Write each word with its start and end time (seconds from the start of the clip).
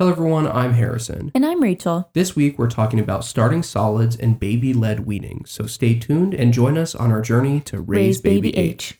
Hello, 0.00 0.10
everyone. 0.10 0.46
I'm 0.46 0.72
Harrison. 0.72 1.30
And 1.34 1.44
I'm 1.44 1.62
Rachel. 1.62 2.08
This 2.14 2.34
week, 2.34 2.58
we're 2.58 2.70
talking 2.70 2.98
about 2.98 3.22
starting 3.22 3.62
solids 3.62 4.16
and 4.16 4.40
baby 4.40 4.72
led 4.72 5.00
weaning. 5.00 5.44
So 5.44 5.66
stay 5.66 5.98
tuned 5.98 6.32
and 6.32 6.54
join 6.54 6.78
us 6.78 6.94
on 6.94 7.12
our 7.12 7.20
journey 7.20 7.60
to 7.66 7.82
raise, 7.82 8.16
Raise 8.16 8.20
baby, 8.22 8.50
baby 8.50 8.56
H. 8.56 8.98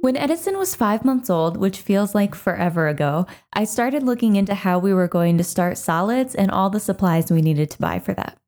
When 0.00 0.16
Edison 0.16 0.56
was 0.56 0.74
five 0.74 1.04
months 1.04 1.28
old, 1.28 1.58
which 1.58 1.80
feels 1.80 2.14
like 2.14 2.34
forever 2.34 2.88
ago, 2.88 3.26
I 3.52 3.64
started 3.64 4.02
looking 4.02 4.36
into 4.36 4.54
how 4.54 4.78
we 4.78 4.94
were 4.94 5.08
going 5.08 5.36
to 5.36 5.44
start 5.44 5.76
solids 5.76 6.34
and 6.34 6.50
all 6.50 6.70
the 6.70 6.80
supplies 6.80 7.30
we 7.30 7.42
needed 7.42 7.70
to 7.72 7.78
buy 7.78 7.98
for 7.98 8.14
that. 8.14 8.39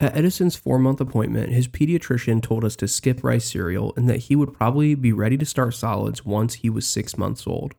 At 0.00 0.16
Edison's 0.16 0.56
four 0.56 0.78
month 0.78 1.00
appointment, 1.00 1.52
his 1.52 1.68
pediatrician 1.68 2.42
told 2.42 2.64
us 2.64 2.74
to 2.76 2.88
skip 2.88 3.22
rice 3.22 3.44
cereal 3.44 3.92
and 3.96 4.08
that 4.08 4.16
he 4.16 4.36
would 4.36 4.54
probably 4.54 4.94
be 4.94 5.12
ready 5.12 5.36
to 5.36 5.44
start 5.44 5.74
solids 5.74 6.24
once 6.24 6.54
he 6.54 6.70
was 6.70 6.86
six 6.88 7.18
months 7.18 7.46
old. 7.46 7.74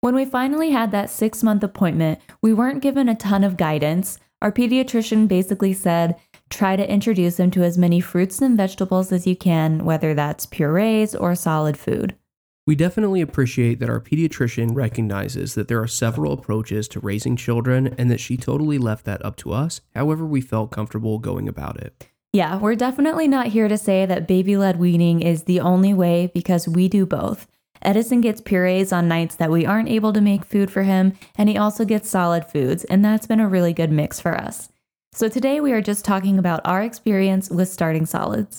When 0.00 0.16
we 0.16 0.24
finally 0.24 0.70
had 0.70 0.90
that 0.90 1.10
six 1.10 1.44
month 1.44 1.62
appointment, 1.62 2.20
we 2.42 2.52
weren't 2.52 2.82
given 2.82 3.08
a 3.08 3.14
ton 3.14 3.44
of 3.44 3.56
guidance. 3.56 4.18
Our 4.42 4.50
pediatrician 4.50 5.28
basically 5.28 5.72
said, 5.72 6.16
try 6.50 6.74
to 6.74 6.90
introduce 6.90 7.38
him 7.38 7.52
to 7.52 7.62
as 7.62 7.78
many 7.78 8.00
fruits 8.00 8.42
and 8.42 8.56
vegetables 8.56 9.12
as 9.12 9.26
you 9.26 9.36
can, 9.36 9.84
whether 9.84 10.12
that's 10.12 10.46
purees 10.46 11.14
or 11.14 11.34
solid 11.36 11.78
food. 11.78 12.16
We 12.66 12.74
definitely 12.74 13.20
appreciate 13.20 13.78
that 13.80 13.90
our 13.90 14.00
pediatrician 14.00 14.74
recognizes 14.74 15.54
that 15.54 15.68
there 15.68 15.82
are 15.82 15.86
several 15.86 16.32
approaches 16.32 16.88
to 16.88 17.00
raising 17.00 17.36
children 17.36 17.94
and 17.98 18.10
that 18.10 18.20
she 18.20 18.38
totally 18.38 18.78
left 18.78 19.04
that 19.04 19.22
up 19.22 19.36
to 19.36 19.52
us, 19.52 19.82
however, 19.94 20.24
we 20.24 20.40
felt 20.40 20.70
comfortable 20.70 21.18
going 21.18 21.46
about 21.46 21.78
it. 21.78 22.06
Yeah, 22.32 22.56
we're 22.56 22.74
definitely 22.74 23.28
not 23.28 23.48
here 23.48 23.68
to 23.68 23.76
say 23.76 24.06
that 24.06 24.26
baby 24.26 24.56
led 24.56 24.78
weaning 24.78 25.20
is 25.20 25.42
the 25.42 25.60
only 25.60 25.92
way 25.92 26.30
because 26.32 26.66
we 26.66 26.88
do 26.88 27.04
both. 27.04 27.46
Edison 27.82 28.22
gets 28.22 28.40
purees 28.40 28.94
on 28.94 29.08
nights 29.08 29.34
that 29.34 29.50
we 29.50 29.66
aren't 29.66 29.90
able 29.90 30.14
to 30.14 30.22
make 30.22 30.46
food 30.46 30.70
for 30.70 30.84
him, 30.84 31.12
and 31.36 31.50
he 31.50 31.58
also 31.58 31.84
gets 31.84 32.08
solid 32.08 32.46
foods, 32.46 32.84
and 32.84 33.04
that's 33.04 33.26
been 33.26 33.40
a 33.40 33.48
really 33.48 33.74
good 33.74 33.92
mix 33.92 34.20
for 34.20 34.34
us. 34.34 34.70
So 35.12 35.28
today 35.28 35.60
we 35.60 35.72
are 35.72 35.82
just 35.82 36.02
talking 36.02 36.38
about 36.38 36.62
our 36.64 36.82
experience 36.82 37.50
with 37.50 37.68
starting 37.68 38.06
solids. 38.06 38.58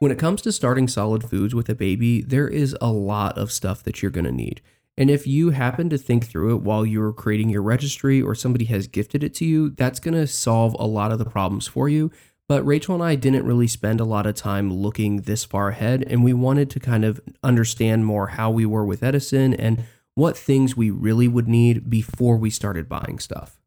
When 0.00 0.10
it 0.10 0.18
comes 0.18 0.40
to 0.42 0.52
starting 0.52 0.88
solid 0.88 1.28
foods 1.28 1.54
with 1.54 1.68
a 1.68 1.74
baby, 1.74 2.22
there 2.22 2.48
is 2.48 2.74
a 2.80 2.90
lot 2.90 3.36
of 3.36 3.52
stuff 3.52 3.82
that 3.82 4.00
you're 4.00 4.10
going 4.10 4.24
to 4.24 4.32
need. 4.32 4.62
And 4.96 5.10
if 5.10 5.26
you 5.26 5.50
happen 5.50 5.90
to 5.90 5.98
think 5.98 6.26
through 6.26 6.56
it 6.56 6.62
while 6.62 6.86
you're 6.86 7.12
creating 7.12 7.50
your 7.50 7.60
registry 7.60 8.22
or 8.22 8.34
somebody 8.34 8.64
has 8.64 8.86
gifted 8.86 9.22
it 9.22 9.34
to 9.34 9.44
you, 9.44 9.68
that's 9.68 10.00
going 10.00 10.14
to 10.14 10.26
solve 10.26 10.74
a 10.78 10.86
lot 10.86 11.12
of 11.12 11.18
the 11.18 11.26
problems 11.26 11.66
for 11.66 11.86
you. 11.86 12.10
But 12.48 12.64
Rachel 12.64 12.94
and 12.94 13.04
I 13.04 13.14
didn't 13.14 13.44
really 13.44 13.66
spend 13.66 14.00
a 14.00 14.06
lot 14.06 14.24
of 14.24 14.34
time 14.34 14.72
looking 14.72 15.20
this 15.20 15.44
far 15.44 15.68
ahead, 15.68 16.02
and 16.06 16.24
we 16.24 16.32
wanted 16.32 16.70
to 16.70 16.80
kind 16.80 17.04
of 17.04 17.20
understand 17.42 18.06
more 18.06 18.28
how 18.28 18.50
we 18.50 18.64
were 18.64 18.86
with 18.86 19.02
Edison 19.02 19.52
and 19.52 19.84
what 20.14 20.34
things 20.34 20.74
we 20.74 20.88
really 20.88 21.28
would 21.28 21.46
need 21.46 21.90
before 21.90 22.38
we 22.38 22.48
started 22.48 22.88
buying 22.88 23.18
stuff. 23.18 23.59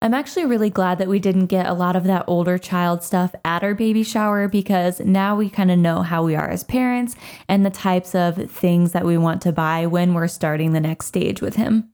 I'm 0.00 0.14
actually 0.14 0.46
really 0.46 0.70
glad 0.70 0.98
that 0.98 1.08
we 1.08 1.18
didn't 1.18 1.46
get 1.46 1.66
a 1.66 1.74
lot 1.74 1.96
of 1.96 2.04
that 2.04 2.24
older 2.28 2.56
child 2.56 3.02
stuff 3.02 3.34
at 3.44 3.64
our 3.64 3.74
baby 3.74 4.04
shower 4.04 4.46
because 4.46 5.00
now 5.00 5.34
we 5.34 5.50
kind 5.50 5.72
of 5.72 5.78
know 5.78 6.02
how 6.02 6.22
we 6.22 6.36
are 6.36 6.48
as 6.48 6.62
parents 6.62 7.16
and 7.48 7.66
the 7.66 7.70
types 7.70 8.14
of 8.14 8.48
things 8.48 8.92
that 8.92 9.04
we 9.04 9.18
want 9.18 9.42
to 9.42 9.50
buy 9.50 9.86
when 9.86 10.14
we're 10.14 10.28
starting 10.28 10.72
the 10.72 10.78
next 10.78 11.06
stage 11.06 11.42
with 11.42 11.56
him. 11.56 11.90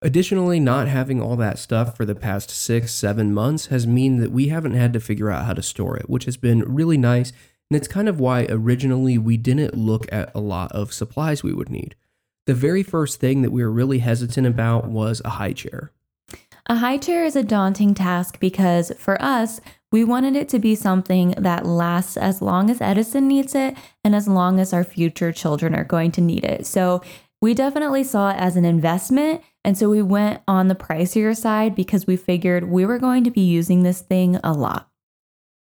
Additionally, 0.00 0.58
not 0.58 0.88
having 0.88 1.20
all 1.20 1.36
that 1.36 1.58
stuff 1.58 1.94
for 1.94 2.06
the 2.06 2.14
past 2.14 2.48
six, 2.48 2.90
seven 2.90 3.34
months 3.34 3.66
has 3.66 3.86
mean 3.86 4.16
that 4.16 4.32
we 4.32 4.48
haven't 4.48 4.72
had 4.72 4.94
to 4.94 5.00
figure 5.00 5.30
out 5.30 5.44
how 5.44 5.52
to 5.52 5.62
store 5.62 5.98
it, 5.98 6.08
which 6.08 6.24
has 6.24 6.38
been 6.38 6.60
really 6.60 6.96
nice. 6.96 7.34
And 7.70 7.76
it's 7.76 7.86
kind 7.86 8.08
of 8.08 8.18
why 8.18 8.46
originally 8.48 9.18
we 9.18 9.36
didn't 9.36 9.76
look 9.76 10.10
at 10.10 10.34
a 10.34 10.40
lot 10.40 10.72
of 10.72 10.94
supplies 10.94 11.42
we 11.42 11.52
would 11.52 11.68
need. 11.68 11.96
The 12.46 12.54
very 12.54 12.82
first 12.82 13.20
thing 13.20 13.42
that 13.42 13.52
we 13.52 13.62
were 13.62 13.70
really 13.70 13.98
hesitant 13.98 14.46
about 14.46 14.88
was 14.88 15.20
a 15.22 15.30
high 15.30 15.52
chair. 15.52 15.92
A 16.70 16.76
high 16.76 16.98
chair 16.98 17.24
is 17.24 17.34
a 17.34 17.42
daunting 17.42 17.94
task 17.94 18.38
because 18.38 18.92
for 18.96 19.20
us, 19.20 19.60
we 19.90 20.04
wanted 20.04 20.36
it 20.36 20.48
to 20.50 20.60
be 20.60 20.76
something 20.76 21.34
that 21.36 21.66
lasts 21.66 22.16
as 22.16 22.40
long 22.40 22.70
as 22.70 22.80
Edison 22.80 23.26
needs 23.26 23.56
it 23.56 23.76
and 24.04 24.14
as 24.14 24.28
long 24.28 24.60
as 24.60 24.72
our 24.72 24.84
future 24.84 25.32
children 25.32 25.74
are 25.74 25.82
going 25.82 26.12
to 26.12 26.20
need 26.20 26.44
it. 26.44 26.64
So 26.66 27.02
we 27.42 27.54
definitely 27.54 28.04
saw 28.04 28.30
it 28.30 28.36
as 28.36 28.54
an 28.54 28.64
investment. 28.64 29.42
And 29.64 29.76
so 29.76 29.90
we 29.90 30.00
went 30.00 30.42
on 30.46 30.68
the 30.68 30.76
pricier 30.76 31.36
side 31.36 31.74
because 31.74 32.06
we 32.06 32.16
figured 32.16 32.70
we 32.70 32.86
were 32.86 33.00
going 33.00 33.24
to 33.24 33.32
be 33.32 33.40
using 33.40 33.82
this 33.82 34.00
thing 34.00 34.38
a 34.44 34.52
lot. 34.52 34.88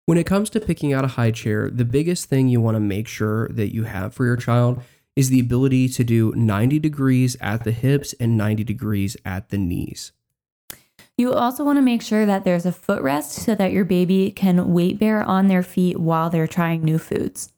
When 0.07 0.17
it 0.17 0.25
comes 0.25 0.49
to 0.49 0.59
picking 0.59 0.91
out 0.91 1.05
a 1.05 1.09
high 1.09 1.29
chair, 1.29 1.69
the 1.69 1.85
biggest 1.85 2.29
thing 2.29 2.47
you 2.47 2.61
want 2.61 2.77
to 2.77 2.81
make 2.81 3.07
sure 3.07 3.47
that 3.49 3.71
you 3.71 3.83
have 3.83 4.15
for 4.15 4.25
your 4.25 4.37
child 4.37 4.81
is 5.15 5.29
the 5.29 5.39
ability 5.39 5.87
to 5.87 6.03
do 6.03 6.33
90 6.35 6.79
degrees 6.79 7.37
at 7.41 7.63
the 7.63 7.71
hips 7.71 8.13
and 8.19 8.35
90 8.35 8.63
degrees 8.63 9.15
at 9.23 9.49
the 9.49 9.59
knees. 9.59 10.11
You 11.17 11.33
also 11.33 11.63
want 11.63 11.77
to 11.77 11.81
make 11.81 12.01
sure 12.01 12.25
that 12.25 12.43
there's 12.43 12.65
a 12.65 12.73
footrest 12.73 13.29
so 13.29 13.55
that 13.55 13.71
your 13.71 13.85
baby 13.85 14.31
can 14.31 14.73
weight 14.73 14.99
bear 14.99 15.23
on 15.23 15.47
their 15.47 15.63
feet 15.63 15.97
while 15.97 16.29
they're 16.29 16.47
trying 16.47 16.83
new 16.83 16.97
foods. 16.97 17.53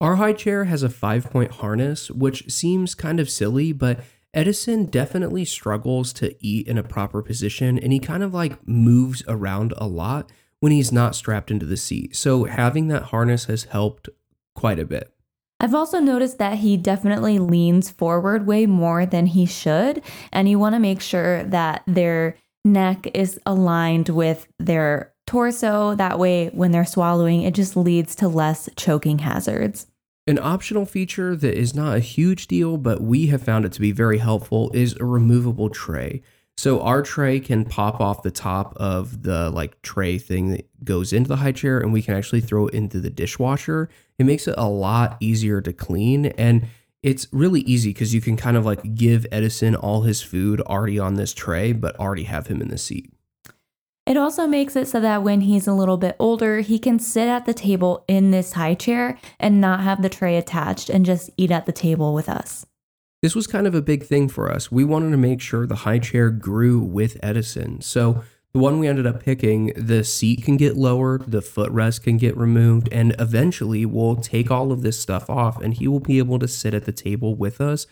Our 0.00 0.16
high 0.16 0.32
chair 0.32 0.64
has 0.64 0.82
a 0.82 0.88
five 0.88 1.30
point 1.30 1.52
harness, 1.52 2.10
which 2.10 2.50
seems 2.50 2.96
kind 2.96 3.20
of 3.20 3.30
silly, 3.30 3.72
but 3.72 4.00
Edison 4.34 4.86
definitely 4.86 5.44
struggles 5.44 6.12
to 6.14 6.34
eat 6.44 6.66
in 6.66 6.76
a 6.76 6.82
proper 6.82 7.22
position 7.22 7.78
and 7.78 7.92
he 7.92 8.00
kind 8.00 8.24
of 8.24 8.34
like 8.34 8.66
moves 8.66 9.22
around 9.28 9.72
a 9.76 9.86
lot 9.86 10.32
when 10.58 10.72
he's 10.72 10.90
not 10.90 11.14
strapped 11.14 11.52
into 11.52 11.66
the 11.66 11.76
seat. 11.76 12.16
So 12.16 12.44
having 12.44 12.88
that 12.88 13.04
harness 13.04 13.44
has 13.44 13.64
helped 13.64 14.08
quite 14.56 14.80
a 14.80 14.84
bit. 14.84 15.14
I've 15.60 15.74
also 15.74 16.00
noticed 16.00 16.38
that 16.38 16.58
he 16.58 16.76
definitely 16.76 17.38
leans 17.38 17.88
forward 17.88 18.46
way 18.46 18.66
more 18.66 19.06
than 19.06 19.26
he 19.26 19.46
should, 19.46 20.02
and 20.32 20.48
you 20.48 20.58
want 20.58 20.74
to 20.74 20.80
make 20.80 21.00
sure 21.00 21.44
that 21.44 21.84
their 21.86 22.36
neck 22.64 23.06
is 23.14 23.38
aligned 23.46 24.08
with 24.08 24.46
their 24.58 25.12
torso. 25.26 25.94
That 25.94 26.18
way, 26.18 26.48
when 26.48 26.72
they're 26.72 26.84
swallowing, 26.84 27.42
it 27.42 27.54
just 27.54 27.76
leads 27.76 28.14
to 28.16 28.28
less 28.28 28.68
choking 28.76 29.20
hazards. 29.20 29.86
An 30.26 30.38
optional 30.38 30.86
feature 30.86 31.36
that 31.36 31.54
is 31.54 31.74
not 31.74 31.96
a 31.96 32.00
huge 32.00 32.46
deal, 32.46 32.78
but 32.78 33.02
we 33.02 33.26
have 33.26 33.42
found 33.42 33.66
it 33.66 33.72
to 33.72 33.80
be 33.80 33.92
very 33.92 34.18
helpful 34.18 34.70
is 34.72 34.96
a 34.98 35.04
removable 35.04 35.68
tray. 35.68 36.22
So 36.56 36.80
our 36.80 37.02
tray 37.02 37.40
can 37.40 37.64
pop 37.64 38.00
off 38.00 38.22
the 38.22 38.30
top 38.30 38.74
of 38.76 39.22
the 39.22 39.50
like 39.50 39.82
tray 39.82 40.18
thing 40.18 40.50
that 40.50 40.68
goes 40.84 41.12
into 41.12 41.28
the 41.28 41.36
high 41.36 41.52
chair 41.52 41.80
and 41.80 41.92
we 41.92 42.00
can 42.00 42.14
actually 42.14 42.40
throw 42.40 42.68
it 42.68 42.74
into 42.74 43.00
the 43.00 43.10
dishwasher. 43.10 43.90
It 44.18 44.24
makes 44.24 44.46
it 44.46 44.54
a 44.56 44.68
lot 44.68 45.16
easier 45.20 45.60
to 45.60 45.72
clean 45.72 46.26
and 46.26 46.66
it's 47.04 47.28
really 47.32 47.60
easy 47.60 47.90
because 47.90 48.14
you 48.14 48.22
can 48.22 48.34
kind 48.34 48.56
of 48.56 48.64
like 48.64 48.94
give 48.94 49.26
Edison 49.30 49.76
all 49.76 50.02
his 50.02 50.22
food 50.22 50.62
already 50.62 50.98
on 50.98 51.14
this 51.14 51.34
tray, 51.34 51.72
but 51.72 51.94
already 52.00 52.22
have 52.24 52.46
him 52.46 52.62
in 52.62 52.68
the 52.68 52.78
seat. 52.78 53.12
It 54.06 54.16
also 54.16 54.46
makes 54.46 54.74
it 54.74 54.88
so 54.88 55.00
that 55.00 55.22
when 55.22 55.42
he's 55.42 55.66
a 55.66 55.74
little 55.74 55.98
bit 55.98 56.16
older, 56.18 56.60
he 56.60 56.78
can 56.78 56.98
sit 56.98 57.28
at 57.28 57.44
the 57.44 57.52
table 57.52 58.04
in 58.08 58.30
this 58.30 58.54
high 58.54 58.74
chair 58.74 59.18
and 59.38 59.60
not 59.60 59.80
have 59.80 60.00
the 60.00 60.08
tray 60.08 60.38
attached 60.38 60.88
and 60.88 61.04
just 61.04 61.28
eat 61.36 61.50
at 61.50 61.66
the 61.66 61.72
table 61.72 62.14
with 62.14 62.28
us. 62.28 62.64
This 63.20 63.34
was 63.34 63.46
kind 63.46 63.66
of 63.66 63.74
a 63.74 63.82
big 63.82 64.04
thing 64.04 64.28
for 64.28 64.50
us. 64.50 64.72
We 64.72 64.84
wanted 64.84 65.10
to 65.10 65.16
make 65.18 65.42
sure 65.42 65.66
the 65.66 65.76
high 65.76 65.98
chair 65.98 66.30
grew 66.30 66.78
with 66.78 67.18
Edison. 67.22 67.82
So 67.82 68.22
the 68.54 68.60
one 68.60 68.78
we 68.78 68.86
ended 68.86 69.04
up 69.04 69.20
picking, 69.20 69.72
the 69.76 70.04
seat 70.04 70.44
can 70.44 70.56
get 70.56 70.76
lowered, 70.76 71.32
the 71.32 71.40
footrest 71.40 72.04
can 72.04 72.16
get 72.16 72.36
removed, 72.36 72.88
and 72.92 73.16
eventually 73.18 73.84
we'll 73.84 74.14
take 74.14 74.48
all 74.48 74.70
of 74.70 74.82
this 74.82 74.98
stuff 74.98 75.28
off 75.28 75.60
and 75.60 75.74
he 75.74 75.88
will 75.88 75.98
be 75.98 76.18
able 76.18 76.38
to 76.38 76.46
sit 76.46 76.72
at 76.72 76.84
the 76.84 76.92
table 76.92 77.34
with 77.34 77.60
us 77.60 77.88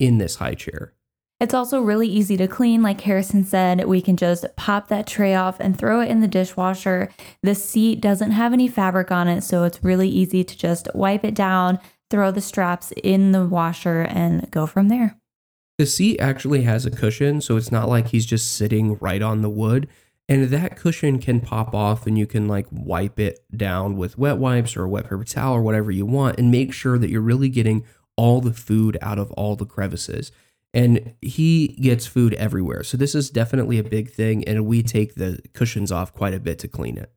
in 0.00 0.16
this 0.16 0.36
high 0.36 0.54
chair. 0.54 0.94
It's 1.38 1.52
also 1.52 1.82
really 1.82 2.08
easy 2.08 2.38
to 2.38 2.48
clean. 2.48 2.82
Like 2.82 3.02
Harrison 3.02 3.44
said, 3.44 3.84
we 3.84 4.00
can 4.00 4.16
just 4.16 4.46
pop 4.56 4.88
that 4.88 5.06
tray 5.06 5.34
off 5.34 5.60
and 5.60 5.78
throw 5.78 6.00
it 6.00 6.08
in 6.08 6.20
the 6.20 6.28
dishwasher. 6.28 7.10
The 7.42 7.54
seat 7.54 8.00
doesn't 8.00 8.30
have 8.30 8.54
any 8.54 8.68
fabric 8.68 9.12
on 9.12 9.28
it, 9.28 9.42
so 9.42 9.64
it's 9.64 9.84
really 9.84 10.08
easy 10.08 10.42
to 10.42 10.56
just 10.56 10.88
wipe 10.94 11.26
it 11.26 11.34
down, 11.34 11.78
throw 12.10 12.30
the 12.30 12.40
straps 12.40 12.90
in 13.04 13.32
the 13.32 13.44
washer, 13.44 14.06
and 14.08 14.50
go 14.50 14.66
from 14.66 14.88
there. 14.88 15.18
The 15.76 15.84
seat 15.84 16.18
actually 16.20 16.62
has 16.62 16.86
a 16.86 16.90
cushion, 16.90 17.42
so 17.42 17.58
it's 17.58 17.70
not 17.70 17.86
like 17.86 18.08
he's 18.08 18.24
just 18.24 18.54
sitting 18.54 18.96
right 18.96 19.20
on 19.20 19.42
the 19.42 19.50
wood. 19.50 19.88
And 20.28 20.44
that 20.50 20.76
cushion 20.76 21.20
can 21.20 21.40
pop 21.40 21.74
off 21.74 22.06
and 22.06 22.18
you 22.18 22.26
can 22.26 22.48
like 22.48 22.66
wipe 22.70 23.20
it 23.20 23.44
down 23.56 23.96
with 23.96 24.18
wet 24.18 24.38
wipes 24.38 24.76
or 24.76 24.84
a 24.84 24.88
wet 24.88 25.04
paper 25.04 25.24
towel 25.24 25.54
or 25.54 25.62
whatever 25.62 25.90
you 25.90 26.04
want 26.04 26.38
and 26.38 26.50
make 26.50 26.72
sure 26.72 26.98
that 26.98 27.10
you're 27.10 27.20
really 27.20 27.48
getting 27.48 27.84
all 28.16 28.40
the 28.40 28.52
food 28.52 28.98
out 29.00 29.18
of 29.18 29.30
all 29.32 29.54
the 29.54 29.66
crevices 29.66 30.32
and 30.76 31.14
he 31.22 31.68
gets 31.68 32.06
food 32.06 32.34
everywhere. 32.34 32.82
So 32.82 32.98
this 32.98 33.14
is 33.14 33.30
definitely 33.30 33.78
a 33.78 33.82
big 33.82 34.10
thing, 34.10 34.46
and 34.46 34.66
we 34.66 34.82
take 34.82 35.14
the 35.14 35.40
cushions 35.54 35.90
off 35.90 36.12
quite 36.12 36.34
a 36.34 36.38
bit 36.38 36.58
to 36.60 36.68
clean 36.68 36.98
it. 36.98 37.10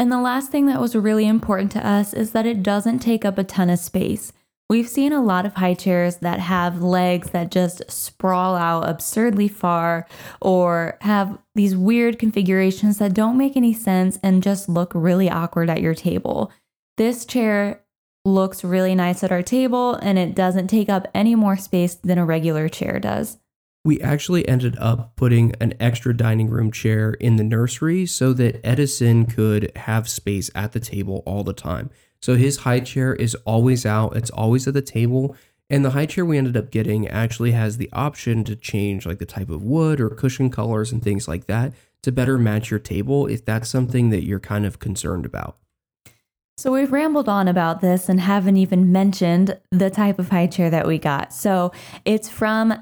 And 0.00 0.10
the 0.10 0.20
last 0.20 0.50
thing 0.50 0.66
that 0.66 0.80
was 0.80 0.96
really 0.96 1.28
important 1.28 1.70
to 1.72 1.86
us 1.86 2.12
is 2.12 2.32
that 2.32 2.44
it 2.44 2.60
doesn't 2.60 2.98
take 2.98 3.24
up 3.24 3.38
a 3.38 3.44
ton 3.44 3.70
of 3.70 3.78
space. 3.78 4.32
We've 4.70 4.88
seen 4.88 5.14
a 5.14 5.22
lot 5.22 5.46
of 5.46 5.54
high 5.54 5.72
chairs 5.72 6.16
that 6.16 6.40
have 6.40 6.82
legs 6.82 7.30
that 7.30 7.50
just 7.50 7.90
sprawl 7.90 8.54
out 8.54 8.86
absurdly 8.86 9.48
far 9.48 10.06
or 10.42 10.98
have 11.00 11.38
these 11.54 11.74
weird 11.74 12.18
configurations 12.18 12.98
that 12.98 13.14
don't 13.14 13.38
make 13.38 13.56
any 13.56 13.72
sense 13.72 14.18
and 14.22 14.42
just 14.42 14.68
look 14.68 14.92
really 14.94 15.30
awkward 15.30 15.70
at 15.70 15.80
your 15.80 15.94
table. 15.94 16.52
This 16.98 17.24
chair 17.24 17.80
looks 18.26 18.62
really 18.62 18.94
nice 18.94 19.24
at 19.24 19.32
our 19.32 19.42
table 19.42 19.94
and 19.94 20.18
it 20.18 20.34
doesn't 20.34 20.66
take 20.66 20.90
up 20.90 21.08
any 21.14 21.34
more 21.34 21.56
space 21.56 21.94
than 21.94 22.18
a 22.18 22.26
regular 22.26 22.68
chair 22.68 23.00
does. 23.00 23.38
We 23.86 24.02
actually 24.02 24.46
ended 24.46 24.76
up 24.78 25.16
putting 25.16 25.54
an 25.60 25.72
extra 25.80 26.14
dining 26.14 26.50
room 26.50 26.70
chair 26.70 27.12
in 27.12 27.36
the 27.36 27.44
nursery 27.44 28.04
so 28.04 28.34
that 28.34 28.60
Edison 28.62 29.24
could 29.24 29.72
have 29.76 30.10
space 30.10 30.50
at 30.54 30.72
the 30.72 30.80
table 30.80 31.22
all 31.24 31.42
the 31.42 31.54
time. 31.54 31.88
So 32.20 32.34
his 32.34 32.58
high 32.58 32.80
chair 32.80 33.14
is 33.14 33.34
always 33.44 33.86
out, 33.86 34.16
it's 34.16 34.30
always 34.30 34.66
at 34.66 34.74
the 34.74 34.82
table. 34.82 35.36
And 35.70 35.84
the 35.84 35.90
high 35.90 36.06
chair 36.06 36.24
we 36.24 36.38
ended 36.38 36.56
up 36.56 36.70
getting 36.70 37.06
actually 37.08 37.52
has 37.52 37.76
the 37.76 37.90
option 37.92 38.42
to 38.44 38.56
change 38.56 39.04
like 39.04 39.18
the 39.18 39.26
type 39.26 39.50
of 39.50 39.62
wood 39.62 40.00
or 40.00 40.08
cushion 40.08 40.50
colors 40.50 40.92
and 40.92 41.02
things 41.02 41.28
like 41.28 41.46
that 41.46 41.74
to 42.02 42.12
better 42.12 42.38
match 42.38 42.70
your 42.70 42.80
table 42.80 43.26
if 43.26 43.44
that's 43.44 43.68
something 43.68 44.10
that 44.10 44.24
you're 44.24 44.40
kind 44.40 44.64
of 44.64 44.78
concerned 44.78 45.26
about. 45.26 45.58
So 46.56 46.72
we've 46.72 46.90
rambled 46.90 47.28
on 47.28 47.46
about 47.46 47.80
this 47.80 48.08
and 48.08 48.18
haven't 48.18 48.56
even 48.56 48.90
mentioned 48.90 49.60
the 49.70 49.90
type 49.90 50.18
of 50.18 50.30
high 50.30 50.48
chair 50.48 50.70
that 50.70 50.88
we 50.88 50.98
got. 50.98 51.32
So 51.32 51.70
it's 52.04 52.28
from 52.28 52.74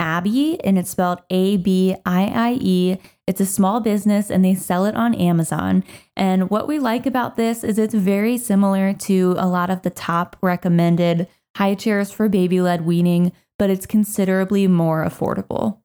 Abiie 0.00 0.58
and 0.64 0.78
it's 0.78 0.90
spelled 0.90 1.20
A 1.30 1.58
B 1.58 1.94
I 2.04 2.24
I 2.24 2.58
E. 2.60 2.96
It's 3.30 3.40
a 3.40 3.46
small 3.46 3.78
business 3.78 4.28
and 4.28 4.44
they 4.44 4.56
sell 4.56 4.86
it 4.86 4.96
on 4.96 5.14
Amazon. 5.14 5.84
And 6.16 6.50
what 6.50 6.66
we 6.66 6.80
like 6.80 7.06
about 7.06 7.36
this 7.36 7.62
is 7.62 7.78
it's 7.78 7.94
very 7.94 8.36
similar 8.36 8.92
to 8.92 9.36
a 9.38 9.46
lot 9.46 9.70
of 9.70 9.82
the 9.82 9.90
top 9.90 10.36
recommended 10.42 11.28
high 11.56 11.76
chairs 11.76 12.10
for 12.10 12.28
baby 12.28 12.60
led 12.60 12.84
weaning, 12.84 13.30
but 13.56 13.70
it's 13.70 13.86
considerably 13.86 14.66
more 14.66 15.04
affordable. 15.04 15.78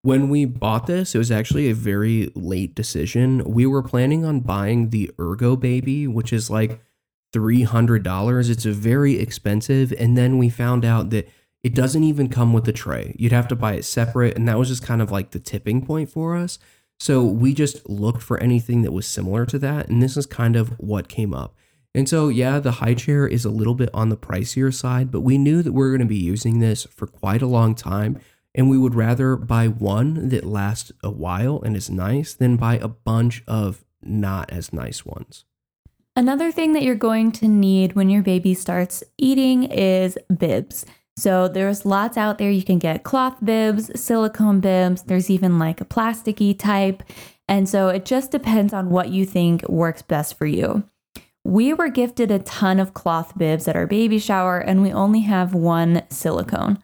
When 0.00 0.30
we 0.30 0.46
bought 0.46 0.86
this, 0.86 1.14
it 1.14 1.18
was 1.18 1.30
actually 1.30 1.68
a 1.68 1.74
very 1.74 2.32
late 2.34 2.74
decision. 2.74 3.44
We 3.44 3.66
were 3.66 3.82
planning 3.82 4.24
on 4.24 4.40
buying 4.40 4.88
the 4.88 5.10
Ergo 5.20 5.56
Baby, 5.56 6.06
which 6.06 6.32
is 6.32 6.48
like 6.48 6.80
$300. 7.34 8.48
It's 8.48 8.64
very 8.64 9.18
expensive. 9.18 9.92
And 9.98 10.16
then 10.16 10.38
we 10.38 10.48
found 10.48 10.86
out 10.86 11.10
that 11.10 11.28
it 11.62 11.74
doesn't 11.74 12.04
even 12.04 12.30
come 12.30 12.54
with 12.54 12.66
a 12.66 12.72
tray. 12.72 13.14
You'd 13.18 13.32
have 13.32 13.48
to 13.48 13.56
buy 13.56 13.74
it 13.74 13.84
separate. 13.84 14.38
And 14.38 14.48
that 14.48 14.58
was 14.58 14.68
just 14.68 14.82
kind 14.82 15.02
of 15.02 15.10
like 15.10 15.32
the 15.32 15.38
tipping 15.38 15.84
point 15.84 16.08
for 16.08 16.34
us. 16.34 16.58
So 16.98 17.24
we 17.24 17.54
just 17.54 17.88
looked 17.88 18.22
for 18.22 18.38
anything 18.42 18.82
that 18.82 18.92
was 18.92 19.06
similar 19.06 19.46
to 19.46 19.58
that. 19.60 19.88
And 19.88 20.02
this 20.02 20.16
is 20.16 20.26
kind 20.26 20.56
of 20.56 20.70
what 20.78 21.08
came 21.08 21.32
up. 21.32 21.54
And 21.94 22.08
so, 22.08 22.28
yeah, 22.28 22.58
the 22.58 22.72
high 22.72 22.94
chair 22.94 23.26
is 23.26 23.44
a 23.44 23.50
little 23.50 23.74
bit 23.74 23.90
on 23.94 24.08
the 24.08 24.16
pricier 24.16 24.72
side, 24.72 25.10
but 25.10 25.20
we 25.20 25.38
knew 25.38 25.62
that 25.62 25.72
we 25.72 25.84
are 25.84 25.90
going 25.90 26.00
to 26.00 26.06
be 26.06 26.16
using 26.16 26.58
this 26.58 26.84
for 26.84 27.06
quite 27.06 27.42
a 27.42 27.46
long 27.46 27.74
time. 27.74 28.20
And 28.54 28.68
we 28.68 28.78
would 28.78 28.94
rather 28.94 29.36
buy 29.36 29.68
one 29.68 30.28
that 30.30 30.44
lasts 30.44 30.92
a 31.02 31.10
while 31.10 31.62
and 31.62 31.76
is 31.76 31.88
nice 31.88 32.34
than 32.34 32.56
buy 32.56 32.76
a 32.76 32.88
bunch 32.88 33.42
of 33.46 33.84
not 34.02 34.50
as 34.50 34.72
nice 34.72 35.04
ones. 35.04 35.44
Another 36.16 36.50
thing 36.50 36.72
that 36.72 36.82
you're 36.82 36.96
going 36.96 37.30
to 37.32 37.46
need 37.46 37.92
when 37.92 38.10
your 38.10 38.22
baby 38.22 38.52
starts 38.52 39.04
eating 39.16 39.64
is 39.64 40.18
bibs. 40.36 40.84
So 41.18 41.48
there's 41.48 41.84
lots 41.84 42.16
out 42.16 42.38
there. 42.38 42.50
You 42.50 42.62
can 42.62 42.78
get 42.78 43.02
cloth 43.02 43.36
bibs, 43.42 43.90
silicone 44.00 44.60
bibs, 44.60 45.02
there's 45.02 45.30
even 45.30 45.58
like 45.58 45.80
a 45.80 45.84
plasticky 45.84 46.56
type. 46.56 47.02
And 47.48 47.68
so 47.68 47.88
it 47.88 48.04
just 48.04 48.30
depends 48.30 48.72
on 48.72 48.90
what 48.90 49.08
you 49.08 49.26
think 49.26 49.68
works 49.68 50.00
best 50.00 50.38
for 50.38 50.46
you. 50.46 50.88
We 51.44 51.72
were 51.72 51.88
gifted 51.88 52.30
a 52.30 52.38
ton 52.38 52.78
of 52.78 52.94
cloth 52.94 53.36
bibs 53.36 53.66
at 53.66 53.74
our 53.74 53.86
baby 53.86 54.18
shower, 54.18 54.58
and 54.58 54.80
we 54.82 54.92
only 54.92 55.20
have 55.22 55.54
one 55.54 56.02
silicone. 56.10 56.78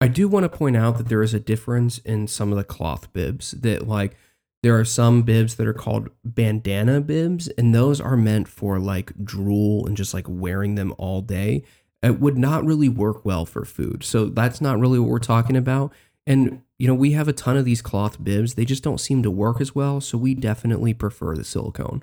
I 0.00 0.08
do 0.08 0.26
want 0.26 0.44
to 0.44 0.48
point 0.48 0.76
out 0.76 0.96
that 0.98 1.08
there 1.08 1.22
is 1.22 1.34
a 1.34 1.40
difference 1.40 1.98
in 1.98 2.26
some 2.26 2.50
of 2.50 2.56
the 2.56 2.64
cloth 2.64 3.12
bibs 3.12 3.52
that, 3.52 3.86
like, 3.86 4.16
there 4.62 4.78
are 4.78 4.84
some 4.84 5.22
bibs 5.22 5.54
that 5.56 5.66
are 5.66 5.74
called 5.74 6.08
bandana 6.24 7.00
bibs, 7.00 7.48
and 7.48 7.74
those 7.74 8.00
are 8.00 8.16
meant 8.16 8.48
for 8.48 8.80
like 8.80 9.12
drool 9.22 9.86
and 9.86 9.96
just 9.96 10.14
like 10.14 10.26
wearing 10.28 10.74
them 10.74 10.94
all 10.98 11.20
day 11.20 11.62
it 12.02 12.20
would 12.20 12.38
not 12.38 12.64
really 12.64 12.88
work 12.88 13.24
well 13.24 13.44
for 13.44 13.64
food. 13.64 14.04
So 14.04 14.26
that's 14.26 14.60
not 14.60 14.78
really 14.78 14.98
what 14.98 15.08
we're 15.08 15.18
talking 15.18 15.56
about. 15.56 15.92
And, 16.26 16.62
you 16.78 16.86
know, 16.86 16.94
we 16.94 17.12
have 17.12 17.28
a 17.28 17.32
ton 17.32 17.56
of 17.56 17.64
these 17.64 17.82
cloth 17.82 18.22
bibs. 18.22 18.54
They 18.54 18.64
just 18.64 18.84
don't 18.84 19.00
seem 19.00 19.22
to 19.22 19.30
work 19.30 19.60
as 19.60 19.74
well. 19.74 20.00
So 20.00 20.18
we 20.18 20.34
definitely 20.34 20.94
prefer 20.94 21.34
the 21.34 21.44
silicone. 21.44 22.02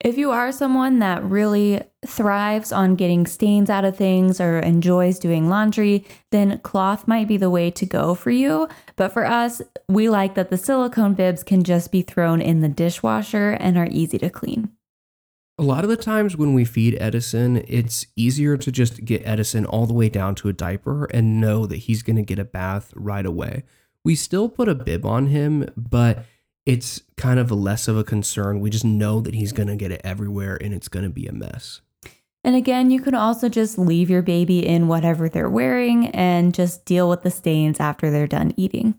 If 0.00 0.16
you 0.16 0.30
are 0.30 0.52
someone 0.52 1.00
that 1.00 1.24
really 1.24 1.82
thrives 2.06 2.70
on 2.70 2.94
getting 2.94 3.26
stains 3.26 3.68
out 3.68 3.84
of 3.84 3.96
things 3.96 4.40
or 4.40 4.60
enjoys 4.60 5.18
doing 5.18 5.48
laundry, 5.48 6.06
then 6.30 6.60
cloth 6.60 7.08
might 7.08 7.26
be 7.26 7.36
the 7.36 7.50
way 7.50 7.72
to 7.72 7.84
go 7.84 8.14
for 8.14 8.30
you. 8.30 8.68
But 8.94 9.12
for 9.12 9.26
us, 9.26 9.60
we 9.88 10.08
like 10.08 10.36
that 10.36 10.50
the 10.50 10.56
silicone 10.56 11.14
bibs 11.14 11.42
can 11.42 11.64
just 11.64 11.90
be 11.90 12.02
thrown 12.02 12.40
in 12.40 12.60
the 12.60 12.68
dishwasher 12.68 13.50
and 13.50 13.76
are 13.76 13.88
easy 13.90 14.18
to 14.18 14.30
clean. 14.30 14.70
A 15.60 15.64
lot 15.64 15.82
of 15.82 15.90
the 15.90 15.96
times 15.96 16.36
when 16.36 16.54
we 16.54 16.64
feed 16.64 16.96
Edison, 17.00 17.64
it's 17.66 18.06
easier 18.14 18.56
to 18.56 18.70
just 18.70 19.04
get 19.04 19.26
Edison 19.26 19.66
all 19.66 19.86
the 19.86 19.92
way 19.92 20.08
down 20.08 20.36
to 20.36 20.48
a 20.48 20.52
diaper 20.52 21.06
and 21.06 21.40
know 21.40 21.66
that 21.66 21.78
he's 21.78 22.04
going 22.04 22.14
to 22.14 22.22
get 22.22 22.38
a 22.38 22.44
bath 22.44 22.92
right 22.94 23.26
away. 23.26 23.64
We 24.04 24.14
still 24.14 24.48
put 24.48 24.68
a 24.68 24.74
bib 24.76 25.04
on 25.04 25.26
him, 25.26 25.68
but 25.76 26.24
it's 26.64 27.02
kind 27.16 27.40
of 27.40 27.50
less 27.50 27.88
of 27.88 27.96
a 27.96 28.04
concern. 28.04 28.60
We 28.60 28.70
just 28.70 28.84
know 28.84 29.20
that 29.20 29.34
he's 29.34 29.50
going 29.50 29.66
to 29.66 29.74
get 29.74 29.90
it 29.90 30.00
everywhere 30.04 30.56
and 30.62 30.72
it's 30.72 30.86
going 30.86 31.04
to 31.04 31.10
be 31.10 31.26
a 31.26 31.32
mess. 31.32 31.80
And 32.44 32.54
again, 32.54 32.92
you 32.92 33.00
can 33.00 33.16
also 33.16 33.48
just 33.48 33.78
leave 33.78 34.08
your 34.08 34.22
baby 34.22 34.64
in 34.64 34.86
whatever 34.86 35.28
they're 35.28 35.50
wearing 35.50 36.06
and 36.10 36.54
just 36.54 36.84
deal 36.84 37.08
with 37.08 37.22
the 37.22 37.32
stains 37.32 37.80
after 37.80 38.12
they're 38.12 38.28
done 38.28 38.54
eating 38.56 38.94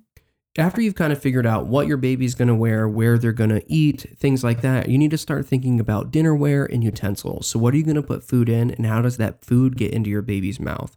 after 0.59 0.81
you've 0.81 0.95
kind 0.95 1.13
of 1.13 1.21
figured 1.21 1.45
out 1.45 1.67
what 1.67 1.87
your 1.87 1.97
baby's 1.97 2.35
going 2.35 2.47
to 2.47 2.55
wear, 2.55 2.87
where 2.87 3.17
they're 3.17 3.31
going 3.31 3.49
to 3.49 3.63
eat, 3.67 4.05
things 4.17 4.43
like 4.43 4.61
that, 4.61 4.89
you 4.89 4.97
need 4.97 5.11
to 5.11 5.17
start 5.17 5.45
thinking 5.45 5.79
about 5.79 6.11
dinnerware 6.11 6.71
and 6.71 6.83
utensils. 6.83 7.47
So, 7.47 7.59
what 7.59 7.73
are 7.73 7.77
you 7.77 7.83
going 7.83 7.95
to 7.95 8.03
put 8.03 8.23
food 8.23 8.49
in, 8.49 8.71
and 8.71 8.85
how 8.85 9.01
does 9.01 9.17
that 9.17 9.43
food 9.43 9.77
get 9.77 9.93
into 9.93 10.09
your 10.09 10.21
baby's 10.21 10.59
mouth? 10.59 10.95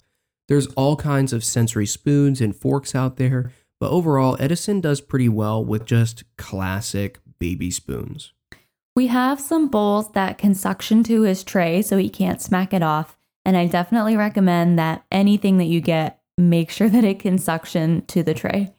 There's 0.48 0.66
all 0.68 0.96
kinds 0.96 1.32
of 1.32 1.44
sensory 1.44 1.86
spoons 1.86 2.40
and 2.40 2.54
forks 2.54 2.94
out 2.94 3.16
there, 3.16 3.52
but 3.80 3.90
overall, 3.90 4.36
Edison 4.38 4.80
does 4.80 5.00
pretty 5.00 5.28
well 5.28 5.64
with 5.64 5.86
just 5.86 6.24
classic 6.36 7.20
baby 7.38 7.70
spoons. 7.70 8.32
We 8.94 9.06
have 9.06 9.40
some 9.40 9.68
bowls 9.68 10.12
that 10.12 10.36
can 10.36 10.54
suction 10.54 11.02
to 11.04 11.22
his 11.22 11.42
tray 11.42 11.80
so 11.82 11.96
he 11.96 12.10
can't 12.10 12.42
smack 12.42 12.74
it 12.74 12.82
off. 12.82 13.16
And 13.44 13.56
I 13.56 13.66
definitely 13.66 14.16
recommend 14.16 14.78
that 14.78 15.04
anything 15.10 15.58
that 15.58 15.64
you 15.64 15.80
get, 15.80 16.20
make 16.36 16.70
sure 16.70 16.88
that 16.88 17.04
it 17.04 17.18
can 17.18 17.38
suction 17.38 18.04
to 18.06 18.22
the 18.22 18.34
tray 18.34 18.74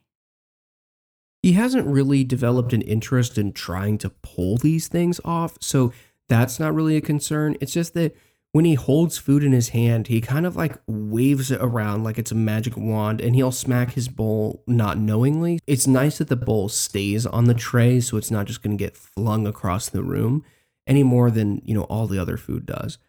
he 1.44 1.51
hasn't 1.54 1.86
really 1.86 2.24
developed 2.24 2.72
an 2.74 2.81
interest 2.81 3.38
in 3.38 3.51
trying 3.51 3.98
to 4.00 4.10
pull 4.10 4.57
these 4.57 4.88
things 4.88 5.19
off. 5.25 5.57
So 5.60 5.92
that's 6.30 6.57
not 6.60 6.74
really 6.74 6.96
a 6.96 7.01
concern. 7.01 7.58
It's 7.60 7.74
just 7.74 7.94
that 7.94 8.15
when 8.53 8.65
he 8.65 8.75
holds 8.75 9.18
food 9.18 9.44
in 9.44 9.51
his 9.51 9.70
hand, 9.70 10.08
he 10.08 10.22
kind 10.22 10.46
of 10.46 10.56
like 10.56 10.77
waves 10.88 11.51
it 11.51 11.60
around 11.60 12.03
like 12.03 12.18
it's 12.18 12.32
a 12.32 12.36
magic 12.36 12.77
wand 12.77 13.20
and 13.20 13.36
he'll 13.36 13.51
smack 13.51 13.91
his 13.91 14.08
bowl 14.08 14.63
not 14.68 14.98
knowingly. 14.98 15.60
It's 15.68 15.86
nice 15.86 16.20
that 16.20 16.29
the 16.29 16.36
bowl 16.38 16.70
stays 16.70 17.25
on 17.25 17.46
the 17.46 17.53
tray 17.53 18.00
so 18.00 18.15
it's 18.15 18.32
not 18.32 18.46
just 18.46 18.63
going 18.63 18.77
to 18.77 18.84
get 18.84 18.96
flung 18.96 19.46
across 19.46 19.89
the 19.89 20.03
room 20.03 20.46
any 20.88 21.03
more 21.03 21.29
than, 21.29 21.62
you 21.65 21.74
know, 21.74 21.84
all 21.84 22.08
the 22.08 22.20
other 22.20 22.38
food 22.38 22.65
does. 22.65 23.00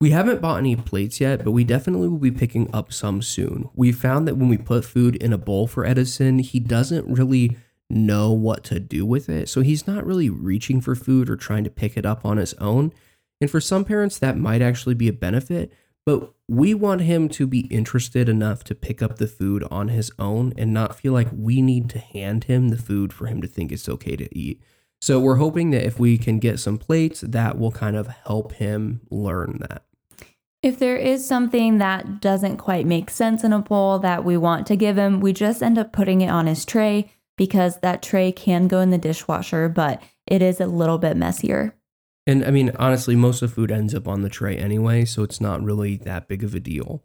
We 0.00 0.10
haven't 0.10 0.40
bought 0.40 0.58
any 0.58 0.76
plates 0.76 1.20
yet, 1.20 1.44
but 1.44 1.52
we 1.52 1.64
definitely 1.64 2.08
will 2.08 2.18
be 2.18 2.30
picking 2.30 2.68
up 2.74 2.92
some 2.92 3.22
soon. 3.22 3.70
We 3.74 3.92
found 3.92 4.28
that 4.28 4.36
when 4.36 4.48
we 4.48 4.58
put 4.58 4.84
food 4.84 5.16
in 5.16 5.32
a 5.32 5.38
bowl 5.38 5.66
for 5.66 5.86
Edison, 5.86 6.40
he 6.40 6.60
doesn't 6.60 7.06
really 7.06 7.56
know 7.88 8.32
what 8.32 8.64
to 8.64 8.80
do 8.80 9.06
with 9.06 9.28
it. 9.28 9.48
So 9.48 9.60
he's 9.60 9.86
not 9.86 10.04
really 10.04 10.28
reaching 10.28 10.80
for 10.80 10.94
food 10.94 11.30
or 11.30 11.36
trying 11.36 11.64
to 11.64 11.70
pick 11.70 11.96
it 11.96 12.04
up 12.04 12.24
on 12.24 12.38
his 12.38 12.54
own. 12.54 12.92
And 13.40 13.50
for 13.50 13.60
some 13.60 13.84
parents, 13.84 14.18
that 14.18 14.36
might 14.36 14.62
actually 14.62 14.94
be 14.94 15.08
a 15.08 15.12
benefit, 15.12 15.72
but 16.06 16.32
we 16.48 16.74
want 16.74 17.02
him 17.02 17.28
to 17.30 17.46
be 17.46 17.60
interested 17.66 18.28
enough 18.28 18.64
to 18.64 18.74
pick 18.74 19.00
up 19.00 19.16
the 19.16 19.26
food 19.26 19.64
on 19.70 19.88
his 19.88 20.10
own 20.18 20.52
and 20.56 20.72
not 20.72 20.98
feel 20.98 21.12
like 21.12 21.28
we 21.32 21.62
need 21.62 21.88
to 21.90 21.98
hand 21.98 22.44
him 22.44 22.68
the 22.68 22.76
food 22.76 23.12
for 23.12 23.26
him 23.26 23.40
to 23.40 23.48
think 23.48 23.72
it's 23.72 23.88
okay 23.88 24.16
to 24.16 24.38
eat. 24.38 24.60
So 25.04 25.20
we're 25.20 25.34
hoping 25.34 25.68
that 25.72 25.84
if 25.84 26.00
we 26.00 26.16
can 26.16 26.38
get 26.38 26.58
some 26.58 26.78
plates, 26.78 27.20
that 27.20 27.58
will 27.58 27.70
kind 27.70 27.94
of 27.94 28.06
help 28.06 28.52
him 28.52 29.02
learn 29.10 29.58
that. 29.68 29.84
If 30.62 30.78
there 30.78 30.96
is 30.96 31.28
something 31.28 31.76
that 31.76 32.22
doesn't 32.22 32.56
quite 32.56 32.86
make 32.86 33.10
sense 33.10 33.44
in 33.44 33.52
a 33.52 33.58
bowl 33.58 33.98
that 33.98 34.24
we 34.24 34.38
want 34.38 34.66
to 34.68 34.76
give 34.76 34.96
him, 34.96 35.20
we 35.20 35.34
just 35.34 35.62
end 35.62 35.76
up 35.76 35.92
putting 35.92 36.22
it 36.22 36.28
on 36.28 36.46
his 36.46 36.64
tray 36.64 37.12
because 37.36 37.80
that 37.80 38.02
tray 38.02 38.32
can 38.32 38.66
go 38.66 38.80
in 38.80 38.88
the 38.88 38.96
dishwasher, 38.96 39.68
but 39.68 40.02
it 40.26 40.40
is 40.40 40.58
a 40.58 40.66
little 40.66 40.96
bit 40.96 41.18
messier. 41.18 41.74
And 42.26 42.42
I 42.42 42.50
mean, 42.50 42.72
honestly, 42.78 43.14
most 43.14 43.42
of 43.42 43.50
the 43.50 43.54
food 43.56 43.70
ends 43.70 43.94
up 43.94 44.08
on 44.08 44.22
the 44.22 44.30
tray 44.30 44.56
anyway, 44.56 45.04
so 45.04 45.22
it's 45.22 45.38
not 45.38 45.62
really 45.62 45.98
that 45.98 46.28
big 46.28 46.42
of 46.42 46.54
a 46.54 46.60
deal. 46.60 47.04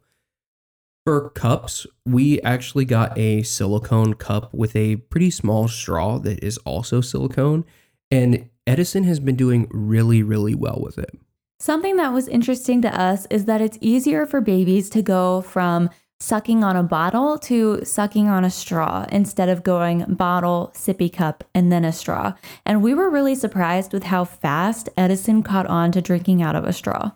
For 1.05 1.31
cups, 1.31 1.85
we 2.05 2.41
actually 2.43 2.85
got 2.85 3.17
a 3.17 3.43
silicone 3.43 4.13
cup 4.13 4.53
with 4.53 4.73
a 4.73 4.95
pretty 4.95 5.31
small 5.31 5.67
straw 5.67 6.17
that 6.19 6.41
is 6.41 6.57
also 6.59 7.01
silicone. 7.01 7.65
And 8.11 8.49
Edison 8.65 9.03
has 9.03 9.19
been 9.19 9.35
doing 9.35 9.67
really, 9.71 10.23
really 10.23 10.55
well 10.55 10.79
with 10.81 10.97
it. 10.97 11.17
Something 11.59 11.97
that 11.97 12.13
was 12.13 12.27
interesting 12.27 12.81
to 12.83 12.99
us 12.99 13.27
is 13.29 13.45
that 13.45 13.61
it's 13.61 13.77
easier 13.81 14.25
for 14.25 14.41
babies 14.41 14.89
to 14.91 15.01
go 15.01 15.41
from 15.41 15.89
sucking 16.21 16.63
on 16.63 16.75
a 16.75 16.83
bottle 16.83 17.37
to 17.37 17.83
sucking 17.83 18.27
on 18.27 18.43
a 18.43 18.49
straw 18.49 19.05
instead 19.11 19.49
of 19.49 19.63
going 19.63 20.03
bottle, 20.15 20.71
sippy 20.75 21.11
cup, 21.11 21.43
and 21.55 21.71
then 21.71 21.85
a 21.85 21.91
straw. 21.91 22.33
And 22.65 22.83
we 22.83 22.93
were 22.93 23.09
really 23.09 23.35
surprised 23.35 23.93
with 23.93 24.03
how 24.03 24.25
fast 24.25 24.89
Edison 24.97 25.43
caught 25.43 25.67
on 25.67 25.91
to 25.93 26.01
drinking 26.01 26.41
out 26.41 26.55
of 26.55 26.65
a 26.65 26.73
straw. 26.73 27.11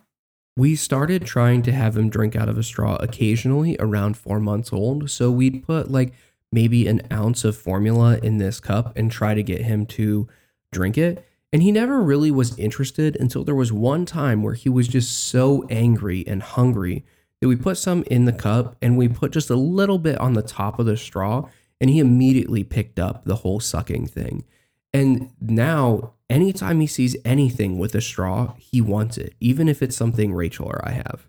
We 0.55 0.75
started 0.75 1.25
trying 1.25 1.63
to 1.63 1.71
have 1.71 1.97
him 1.97 2.09
drink 2.09 2.35
out 2.35 2.47
of 2.47 2.57
a 2.57 2.63
straw 2.63 2.95
occasionally 2.97 3.75
around 3.79 4.17
four 4.17 4.39
months 4.39 4.71
old. 4.71 5.09
So 5.09 5.31
we'd 5.31 5.65
put 5.65 5.91
like 5.91 6.13
maybe 6.51 6.88
an 6.88 7.01
ounce 7.12 7.43
of 7.43 7.57
formula 7.57 8.19
in 8.21 8.38
this 8.38 8.59
cup 8.59 8.95
and 8.95 9.12
try 9.12 9.33
to 9.33 9.43
get 9.43 9.62
him 9.62 9.85
to 9.88 10.27
drink 10.74 10.98
it. 10.98 11.25
And 11.53 11.62
he 11.62 11.72
never 11.72 12.01
really 12.01 12.32
was 12.32 12.58
interested 12.58 13.15
until 13.20 13.44
there 13.44 13.53
was 13.53 13.72
one 13.72 14.06
time 14.06 14.42
where 14.42 14.56
he 14.56 14.70
was 14.70 14.88
just 14.88 15.27
so 15.27 15.68
angry 15.70 16.25
and 16.27 16.42
hungry 16.42 17.06
that 17.39 17.48
we 17.48 17.56
put 17.56 17.77
some 17.77 18.03
in 18.03 18.25
the 18.25 18.34
cup 18.34 18.75
and 18.82 18.98
we 18.98 19.08
put 19.08 19.32
just 19.32 19.50
a 19.50 19.56
little 19.56 20.00
bit 20.00 20.18
on 20.18 20.34
the 20.34 20.42
top 20.42 20.80
of 20.80 20.86
the 20.86 20.98
straw, 20.98 21.48
and 21.80 21.89
he 21.89 22.00
immediately 22.00 22.63
picked 22.63 22.98
up 22.98 23.25
the 23.25 23.36
whole 23.36 23.60
sucking 23.60 24.08
thing. 24.08 24.46
And 24.94 25.32
now, 25.42 26.13
anytime 26.30 26.80
he 26.80 26.88
sees 26.88 27.15
anything 27.25 27.77
with 27.77 27.94
a 27.96 28.01
straw, 28.01 28.53
he 28.58 28.80
wants 28.80 29.18
it, 29.18 29.36
even 29.39 29.68
if 29.68 29.82
it's 29.82 29.96
something 29.96 30.34
Rachel 30.34 30.68
or 30.68 30.82
I 30.88 30.92
have. 30.92 31.27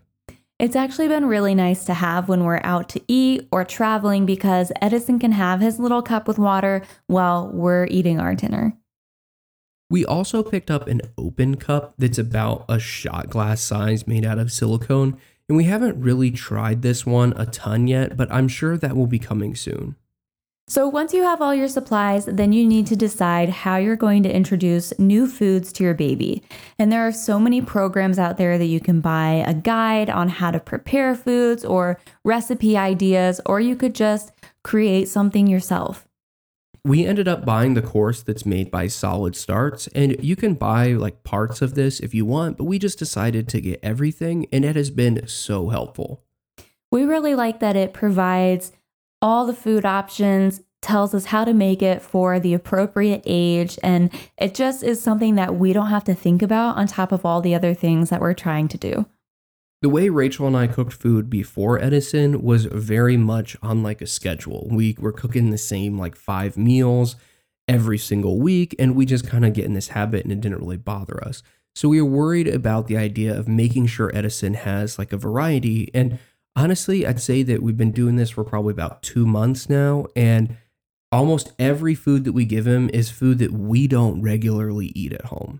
It's 0.57 0.75
actually 0.75 1.09
been 1.09 1.25
really 1.25 1.53
nice 1.53 1.83
to 1.83 1.93
have 1.93 2.29
when 2.29 2.45
we're 2.45 2.61
out 2.63 2.87
to 2.89 3.01
eat 3.09 3.47
or 3.51 3.65
traveling 3.65 4.25
because 4.25 4.71
Edison 4.81 5.19
can 5.19 5.33
have 5.33 5.59
his 5.59 5.79
little 5.79 6.01
cup 6.01 6.29
with 6.29 6.39
water 6.39 6.81
while 7.07 7.51
we're 7.51 7.87
eating 7.87 8.21
our 8.21 8.33
dinner. 8.35 8.77
We 9.89 10.05
also 10.05 10.41
picked 10.43 10.71
up 10.71 10.87
an 10.87 11.01
open 11.17 11.57
cup 11.57 11.93
that's 11.97 12.17
about 12.17 12.65
a 12.67 12.79
shot 12.79 13.29
glass 13.29 13.61
size 13.61 14.07
made 14.07 14.25
out 14.25 14.39
of 14.39 14.51
silicone 14.51 15.17
and 15.47 15.57
we 15.57 15.65
haven't 15.65 16.01
really 16.01 16.31
tried 16.31 16.81
this 16.81 17.05
one 17.05 17.33
a 17.37 17.45
ton 17.45 17.87
yet, 17.87 18.17
but 18.17 18.31
I'm 18.31 18.47
sure 18.47 18.77
that 18.77 18.95
will 18.95 19.07
be 19.07 19.19
coming 19.19 19.55
soon. 19.55 19.95
So, 20.67 20.87
once 20.87 21.13
you 21.13 21.21
have 21.21 21.43
all 21.43 21.53
your 21.53 21.67
supplies, 21.67 22.25
then 22.25 22.51
you 22.51 22.65
need 22.65 22.87
to 22.87 22.95
decide 22.95 23.49
how 23.49 23.77
you're 23.77 23.95
going 23.95 24.23
to 24.23 24.35
introduce 24.35 24.97
new 24.97 25.27
foods 25.27 25.71
to 25.73 25.83
your 25.83 25.93
baby. 25.93 26.41
And 26.79 26.91
there 26.91 27.05
are 27.05 27.11
so 27.11 27.39
many 27.39 27.61
programs 27.61 28.17
out 28.17 28.39
there 28.39 28.57
that 28.57 28.65
you 28.65 28.79
can 28.79 28.99
buy 28.99 29.43
a 29.45 29.53
guide 29.53 30.09
on 30.09 30.27
how 30.27 30.49
to 30.49 30.59
prepare 30.59 31.13
foods 31.13 31.63
or 31.63 31.99
recipe 32.23 32.75
ideas, 32.75 33.39
or 33.45 33.59
you 33.59 33.75
could 33.75 33.93
just 33.93 34.31
create 34.63 35.07
something 35.07 35.45
yourself 35.45 36.04
we 36.85 37.03
ended 37.03 37.27
up 37.27 37.43
buying 37.43 37.73
the 37.73 37.81
course 37.81 38.21
that's 38.21 38.45
made 38.45 38.69
by 38.69 38.85
Solid 38.85 39.35
Starts, 39.35 39.87
and 39.95 40.23
you 40.23 40.35
can 40.35 40.53
buy 40.53 40.93
like 40.93 41.23
parts 41.23 41.63
of 41.63 41.73
this 41.73 41.99
if 41.99 42.13
you 42.13 42.25
want, 42.25 42.57
but 42.57 42.65
we 42.65 42.77
just 42.77 42.99
decided 42.99 43.49
to 43.49 43.59
get 43.59 43.79
everything, 43.81 44.45
and 44.53 44.63
it 44.63 44.75
has 44.75 44.91
been 44.91 45.27
so 45.27 45.69
helpful. 45.69 46.23
We 46.91 47.03
really 47.03 47.33
like 47.33 47.59
that 47.59 47.75
it 47.75 47.91
provides 47.91 48.71
all 49.19 49.47
the 49.47 49.53
food 49.55 49.83
options, 49.83 50.61
tells 50.83 51.15
us 51.15 51.25
how 51.25 51.43
to 51.43 51.55
make 51.55 51.81
it 51.81 52.03
for 52.03 52.39
the 52.39 52.53
appropriate 52.53 53.23
age, 53.25 53.79
and 53.81 54.11
it 54.37 54.53
just 54.53 54.83
is 54.83 55.01
something 55.01 55.33
that 55.33 55.55
we 55.55 55.73
don't 55.73 55.89
have 55.89 56.03
to 56.03 56.13
think 56.13 56.43
about 56.43 56.77
on 56.77 56.85
top 56.85 57.11
of 57.11 57.25
all 57.25 57.41
the 57.41 57.55
other 57.55 57.73
things 57.73 58.11
that 58.11 58.21
we're 58.21 58.35
trying 58.35 58.67
to 58.67 58.77
do 58.77 59.07
the 59.85 59.89
way 59.89 60.09
Rachel 60.09 60.47
and 60.47 60.57
I 60.57 60.65
cooked 60.65 60.93
food 60.93 61.29
before 61.29 61.79
Edison 61.79 62.41
was 62.41 62.65
very 62.65 63.17
much 63.17 63.55
on 63.61 63.83
like 63.83 64.01
a 64.01 64.07
schedule. 64.07 64.67
We 64.71 64.97
were 64.97 65.11
cooking 65.11 65.51
the 65.51 65.59
same 65.59 65.99
like 65.99 66.15
five 66.15 66.57
meals 66.57 67.15
every 67.67 67.99
single 67.99 68.39
week, 68.39 68.75
and 68.79 68.95
we 68.95 69.05
just 69.05 69.27
kind 69.27 69.45
of 69.45 69.53
get 69.53 69.65
in 69.65 69.75
this 69.75 69.89
habit 69.89 70.23
and 70.23 70.33
it 70.33 70.41
didn't 70.41 70.57
really 70.57 70.77
bother 70.77 71.23
us. 71.23 71.43
So 71.75 71.87
we 71.87 72.01
were 72.01 72.09
worried 72.09 72.47
about 72.47 72.87
the 72.87 72.97
idea 72.97 73.37
of 73.37 73.47
making 73.47 73.85
sure 73.85 74.09
Edison 74.11 74.55
has 74.55 74.97
like 74.97 75.13
a 75.13 75.17
variety. 75.17 75.91
And 75.93 76.17
honestly, 76.55 77.05
I'd 77.05 77.21
say 77.21 77.43
that 77.43 77.61
we've 77.61 77.77
been 77.77 77.91
doing 77.91 78.15
this 78.15 78.31
for 78.31 78.43
probably 78.43 78.71
about 78.71 79.03
two 79.03 79.27
months 79.27 79.69
now. 79.69 80.07
And 80.15 80.57
almost 81.11 81.53
every 81.59 81.93
food 81.93 82.23
that 82.23 82.33
we 82.33 82.45
give 82.45 82.65
him 82.65 82.89
is 82.91 83.11
food 83.11 83.37
that 83.37 83.51
we 83.51 83.85
don't 83.85 84.23
regularly 84.23 84.91
eat 84.95 85.13
at 85.13 85.25
home. 85.25 85.59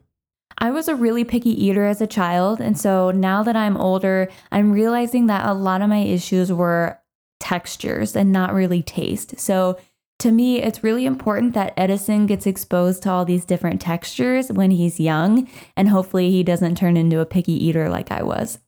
I 0.57 0.71
was 0.71 0.87
a 0.87 0.95
really 0.95 1.23
picky 1.23 1.51
eater 1.65 1.85
as 1.85 2.01
a 2.01 2.07
child. 2.07 2.61
And 2.61 2.77
so 2.77 3.11
now 3.11 3.43
that 3.43 3.55
I'm 3.55 3.77
older, 3.77 4.29
I'm 4.51 4.71
realizing 4.71 5.27
that 5.27 5.45
a 5.45 5.53
lot 5.53 5.81
of 5.81 5.89
my 5.89 5.99
issues 5.99 6.51
were 6.51 6.99
textures 7.39 8.15
and 8.15 8.31
not 8.31 8.53
really 8.53 8.81
taste. 8.81 9.39
So 9.39 9.77
to 10.19 10.31
me, 10.31 10.61
it's 10.61 10.83
really 10.83 11.05
important 11.05 11.53
that 11.53 11.73
Edison 11.75 12.25
gets 12.25 12.47
exposed 12.47 13.03
to 13.03 13.09
all 13.09 13.25
these 13.25 13.43
different 13.43 13.81
textures 13.81 14.49
when 14.49 14.71
he's 14.71 14.99
young, 14.99 15.49
and 15.75 15.89
hopefully 15.89 16.31
he 16.31 16.41
doesn't 16.41 16.77
turn 16.77 16.95
into 16.95 17.19
a 17.19 17.25
picky 17.25 17.51
eater 17.51 17.89
like 17.89 18.11
I 18.11 18.23
was. 18.23 18.59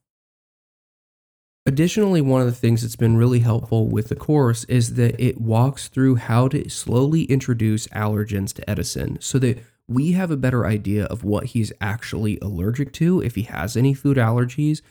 Additionally, 1.66 2.22
one 2.22 2.42
of 2.42 2.48
the 2.48 2.54
things 2.54 2.82
that's 2.82 2.96
been 2.96 3.18
really 3.18 3.40
helpful 3.40 3.88
with 3.88 4.10
the 4.10 4.16
course 4.16 4.64
is 4.66 4.96
that 4.96 5.20
it 5.22 5.40
walks 5.40 5.88
through 5.88 6.16
how 6.16 6.48
to 6.50 6.70
slowly 6.70 7.24
introduce 7.24 7.88
allergens 7.88 8.54
to 8.54 8.70
Edison 8.70 9.18
so 9.22 9.40
that 9.40 9.64
we 9.88 10.12
have 10.12 10.32
a 10.32 10.38
better 10.38 10.66
idea 10.66 11.06
of 11.06 11.24
what 11.24 11.46
he's 11.46 11.72
actually 11.80 12.38
allergic 12.42 12.92
to, 12.94 13.22
if 13.22 13.36
he 13.36 13.44
has 13.44 13.78
any 13.78 13.94
food 13.94 14.18
allergies, 14.18 14.82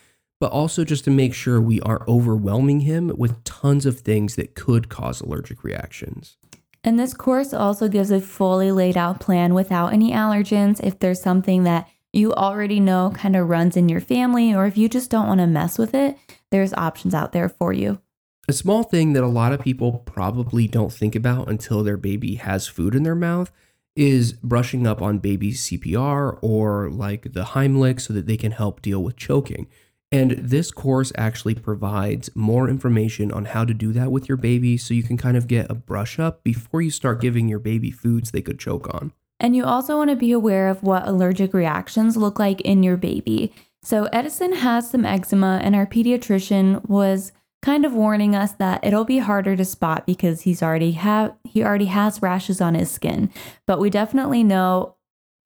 but 0.41 0.51
also 0.53 0.85
just 0.85 1.05
to 1.05 1.11
make 1.11 1.35
sure 1.35 1.61
we 1.61 1.81
aren't 1.81 2.09
overwhelming 2.09 2.81
him 2.81 3.13
with 3.17 3.43
tons 3.45 3.87
of 3.87 4.01
things 4.01 4.37
that 4.37 4.55
could 4.55 4.89
cause 4.89 5.21
allergic 5.21 5.65
reactions. 5.65 6.37
And 6.85 6.99
this 6.99 7.15
course 7.15 7.53
also 7.53 7.89
gives 7.89 8.11
a 8.11 8.21
fully 8.21 8.71
laid 8.71 8.97
out 8.97 9.21
plan 9.21 9.55
without 9.55 9.93
any 9.93 10.13
allergens. 10.13 10.83
If 10.83 10.99
there's 10.99 11.21
something 11.21 11.65
that 11.65 11.89
you 12.13 12.33
already 12.33 12.81
know 12.81 13.13
kind 13.15 13.37
of 13.37 13.49
runs 13.49 13.77
in 13.77 13.89
your 13.89 14.01
family, 14.01 14.55
or 14.55 14.67
if 14.67 14.79
you 14.79 14.89
just 14.89 15.11
don't 15.11 15.27
want 15.27 15.41
to 15.41 15.47
mess 15.47 15.79
with 15.79 15.95
it, 15.95 16.17
there's 16.51 16.73
options 16.75 17.13
out 17.13 17.33
there 17.33 17.49
for 17.49 17.73
you. 17.73 18.01
A 18.49 18.53
small 18.53 18.85
thing 18.85 19.13
that 19.15 19.25
a 19.25 19.29
lot 19.29 19.53
of 19.53 19.61
people 19.61 20.05
probably 20.07 20.69
don't 20.69 20.93
think 20.93 21.17
about 21.17 21.51
until 21.51 21.83
their 21.83 21.97
baby 21.97 22.37
has 22.37 22.69
food 22.69 22.95
in 22.95 23.03
their 23.03 23.17
mouth 23.17 23.51
is 23.97 24.35
brushing 24.35 24.87
up 24.87 25.01
on 25.03 25.19
baby's 25.19 25.63
CPR 25.67 26.39
or 26.43 26.91
like 26.91 27.33
the 27.33 27.45
Heimlich 27.45 28.01
so 28.01 28.13
that 28.13 28.27
they 28.27 28.37
can 28.37 28.53
help 28.53 28.83
deal 28.83 29.03
with 29.03 29.17
choking. 29.17 29.67
And 30.13 30.33
this 30.33 30.71
course 30.71 31.13
actually 31.17 31.57
provides 31.57 32.31
more 32.37 32.69
information 32.69 33.33
on 33.33 33.47
how 33.47 33.65
to 33.65 33.75
do 33.75 33.93
that 33.93 34.13
with 34.13 34.29
your 34.29 34.37
baby 34.37 34.77
so 34.77 34.95
you 34.95 35.03
can 35.03 35.17
kind 35.17 35.37
of 35.37 35.49
get 35.49 35.71
a 35.71 35.75
brush 35.75 36.19
up 36.19 36.45
before 36.45 36.81
you 36.81 36.91
start 36.91 37.21
giving 37.21 37.49
your 37.49 37.59
baby 37.59 37.91
foods 37.91 38.31
they 38.31 38.43
could 38.43 38.59
choke 38.59 38.93
on. 38.95 39.13
And 39.41 39.57
you 39.57 39.65
also 39.65 39.97
want 39.97 40.11
to 40.11 40.17
be 40.17 40.33
aware 40.33 40.69
of 40.69 40.83
what 40.83 41.09
allergic 41.09 41.53
reactions 41.53 42.17
look 42.17 42.39
like 42.39 42.61
in 42.61 42.83
your 42.83 42.97
baby. 42.97 43.53
So, 43.83 44.05
Edison 44.07 44.55
has 44.55 44.91
some 44.91 45.05
eczema, 45.05 45.61
and 45.63 45.77
our 45.77 45.87
pediatrician 45.87 46.89
was 46.89 47.33
kind 47.63 47.85
of 47.85 47.93
warning 47.93 48.35
us 48.35 48.53
that 48.53 48.85
it'll 48.85 49.05
be 49.05 49.19
harder 49.19 49.57
to 49.57 49.65
spot 49.65 50.07
because 50.07 50.43
he's 50.43 50.63
already 50.63 50.93
have 50.93 51.35
he 51.45 51.65
already 51.65 51.87
has 51.87 52.23
rashes 52.23 52.61
on 52.61 52.75
his 52.75 52.91
skin. 52.91 53.31
But 53.67 53.81
we 53.81 53.91
definitely 53.91 54.45
know 54.45 54.97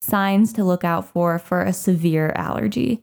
signs 0.02 0.52
to 0.54 0.64
look 0.64 0.84
out 0.84 1.06
for 1.06 1.38
for 1.38 1.62
a 1.62 1.72
severe 1.72 2.32
allergy. 2.36 3.02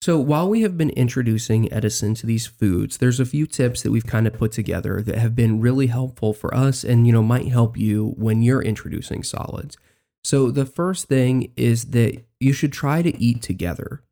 So 0.00 0.18
while 0.18 0.48
we 0.48 0.62
have 0.62 0.78
been 0.78 0.90
introducing 0.90 1.72
Edison 1.72 2.14
to 2.14 2.26
these 2.26 2.46
foods, 2.46 2.98
there's 2.98 3.18
a 3.18 3.26
few 3.26 3.46
tips 3.46 3.82
that 3.82 3.90
we've 3.90 4.06
kind 4.06 4.28
of 4.28 4.34
put 4.34 4.52
together 4.52 5.02
that 5.02 5.18
have 5.18 5.34
been 5.34 5.60
really 5.60 5.88
helpful 5.88 6.32
for 6.32 6.54
us 6.54 6.84
and 6.84 7.06
you 7.06 7.12
know 7.12 7.22
might 7.22 7.48
help 7.48 7.76
you 7.76 8.14
when 8.16 8.42
you're 8.42 8.62
introducing 8.62 9.22
solids. 9.22 9.76
So 10.22 10.50
the 10.50 10.66
first 10.66 11.06
thing 11.06 11.52
is 11.56 11.86
that 11.86 12.22
you 12.38 12.52
should 12.52 12.72
try 12.72 13.02
to 13.02 13.16
eat 13.20 13.42
together. 13.42 14.02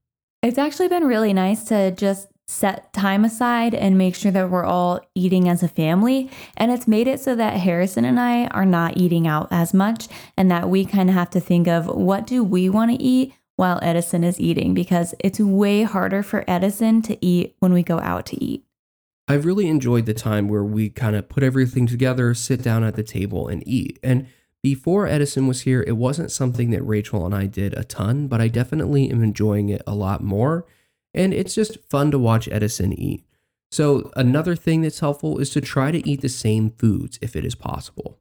It's 0.43 0.59
actually 0.59 0.89
been 0.89 1.05
really 1.05 1.33
nice 1.33 1.65
to 1.65 1.91
just 1.91 2.29
set 2.47 2.93
time 2.93 3.25
aside 3.25 3.75
and 3.75 3.99
make 3.99 4.15
sure 4.15 4.31
that 4.31 4.51
we're 4.51 4.65
all 4.65 5.01
eating 5.15 5.49
as 5.49 5.63
a 5.63 5.69
family. 5.69 6.31
And 6.57 6.71
it's 6.71 6.87
made 6.87 7.09
it 7.09 7.21
so 7.21 7.35
that 7.35 7.59
Harrison 7.59 8.05
and 8.05 8.21
I 8.21 8.47
are 8.49 8.65
not 8.65 8.97
eating 8.97 9.27
out 9.27 9.49
as 9.51 9.75
much 9.75 10.09
and 10.37 10.51
that 10.51 10.69
we 10.69 10.85
kind 10.85 11.09
of 11.09 11.15
have 11.15 11.31
to 11.31 11.41
think 11.41 11.67
of 11.67 11.87
what 11.87 12.27
do 12.27 12.45
we 12.45 12.69
want 12.69 12.93
to 12.93 13.03
eat 13.03 13.35
while 13.57 13.81
Edison 13.83 14.23
is 14.23 14.39
eating 14.39 14.75
because 14.75 15.15
it's 15.19 15.41
way 15.41 15.83
harder 15.83 16.23
for 16.23 16.45
Edison 16.47 17.03
to 17.03 17.25
eat 17.25 17.57
when 17.59 17.73
we 17.73 17.83
go 17.83 17.99
out 17.99 18.27
to 18.27 18.45
eat. 18.45 18.65
I've 19.29 19.45
really 19.45 19.67
enjoyed 19.67 20.07
the 20.07 20.15
time 20.15 20.49
where 20.49 20.63
we 20.63 20.89
kind 20.89 21.17
of 21.17 21.29
put 21.29 21.43
everything 21.43 21.87
together, 21.87 22.33
sit 22.33 22.63
down 22.63 22.85
at 22.85 22.95
the 22.95 23.03
table 23.03 23.49
and 23.49 23.67
eat. 23.67 23.99
And 24.05 24.29
before 24.63 25.09
Edison 25.09 25.49
was 25.49 25.63
here, 25.63 25.83
it 25.85 25.97
wasn't 25.97 26.31
something 26.31 26.71
that 26.71 26.83
Rachel 26.83 27.27
and 27.27 27.35
I 27.35 27.47
did 27.47 27.75
a 27.75 27.83
ton, 27.83 28.29
but 28.29 28.41
I 28.41 28.47
definitely 28.47 29.11
am 29.11 29.25
enjoying 29.25 29.69
it 29.69 29.83
a 29.85 29.97
lot 29.97 30.23
more 30.23 30.65
and 31.17 31.35
it's 31.35 31.55
just 31.55 31.79
fun 31.89 32.11
to 32.11 32.19
watch 32.19 32.49
Edison 32.49 32.93
eat. 32.93 33.25
So, 33.71 34.13
another 34.15 34.55
thing 34.55 34.83
that's 34.83 35.01
helpful 35.01 35.39
is 35.39 35.51
to 35.51 35.61
try 35.61 35.91
to 35.91 36.09
eat 36.09 36.21
the 36.21 36.29
same 36.29 36.71
foods 36.71 37.19
if 37.21 37.35
it 37.35 37.45
is 37.45 37.55
possible. 37.55 38.21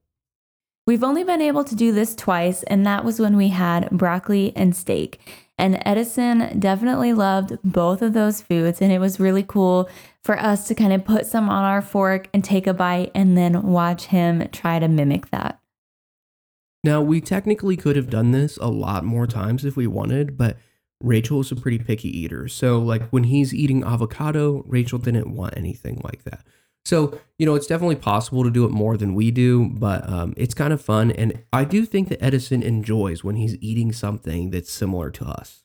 We've 0.88 1.04
only 1.04 1.24
been 1.24 1.42
able 1.42 1.64
to 1.64 1.75
do 1.75 1.92
this 1.92 2.16
twice, 2.16 2.64
and 2.64 2.86
that 2.86 3.04
was 3.04 3.20
when 3.20 3.36
we 3.38 3.50
had 3.50 3.90
broccoli 3.92 4.54
and 4.56 4.75
steak. 4.75 5.20
And 5.58 5.82
Edison 5.86 6.60
definitely 6.60 7.14
loved 7.14 7.58
both 7.64 8.02
of 8.02 8.14
those 8.14 8.42
foods, 8.42 8.82
and 8.82 8.92
it 8.92 9.00
was 9.00 9.20
really 9.20 9.44
cool 9.44 9.90
for 10.24 10.38
us 10.40 10.68
to 10.68 10.75
kind 10.75 10.94
of 10.94 11.06
put 11.06 11.25
some 11.25 11.50
on 11.50 11.64
our 11.64 11.82
fork 11.82 12.28
and 12.34 12.44
take 12.44 12.68
a 12.68 12.74
bite 12.74 13.12
and 13.16 13.38
then 13.38 13.64
watch 13.64 14.08
him 14.08 14.48
try 14.52 14.80
to 14.80 14.88
mimic 14.88 15.30
that. 15.30 15.60
Now, 16.84 17.02
we 17.02 17.20
technically 17.20 17.78
could 17.78 17.96
have 17.96 18.10
done 18.10 18.32
this 18.32 18.58
a 18.58 18.68
lot 18.68 19.04
more 19.04 19.25
times 19.25 19.66
if 19.66 19.75
we 19.75 19.88
wanted, 19.88 20.38
but 20.38 20.58
Rachel 21.02 21.42
is 21.42 21.52
a 21.52 21.56
pretty 21.56 21.80
picky 21.80 22.10
eater. 22.10 22.48
So, 22.48 22.80
like 22.80 23.10
when 23.10 23.25
he's 23.25 23.54
eating 23.54 23.84
avocado, 23.84 24.64
Rachel 24.66 25.00
didn't 25.00 25.36
want 25.36 25.58
anything 25.58 26.02
like 26.04 26.24
that. 26.24 26.46
So, 26.86 27.20
you 27.40 27.48
know, 27.48 27.56
it's 27.56 27.66
definitely 27.66 27.96
possible 27.96 28.44
to 28.44 28.52
do 28.52 28.64
it 28.64 28.72
more 28.72 28.96
than 28.96 29.16
we 29.16 29.32
do, 29.32 29.70
but 29.70 30.08
um, 30.08 30.36
it's 30.38 30.54
kind 30.54 30.72
of 30.72 30.82
fun. 30.82 31.10
And 31.12 31.44
I 31.52 31.64
do 31.64 31.84
think 31.84 32.10
that 32.10 32.24
Edison 32.24 32.62
enjoys 32.62 33.24
when 33.24 33.38
he's 33.38 33.56
eating 33.60 33.92
something 33.92 34.52
that's 34.52 34.72
similar 34.72 35.10
to 35.12 35.25
us. 35.25 35.64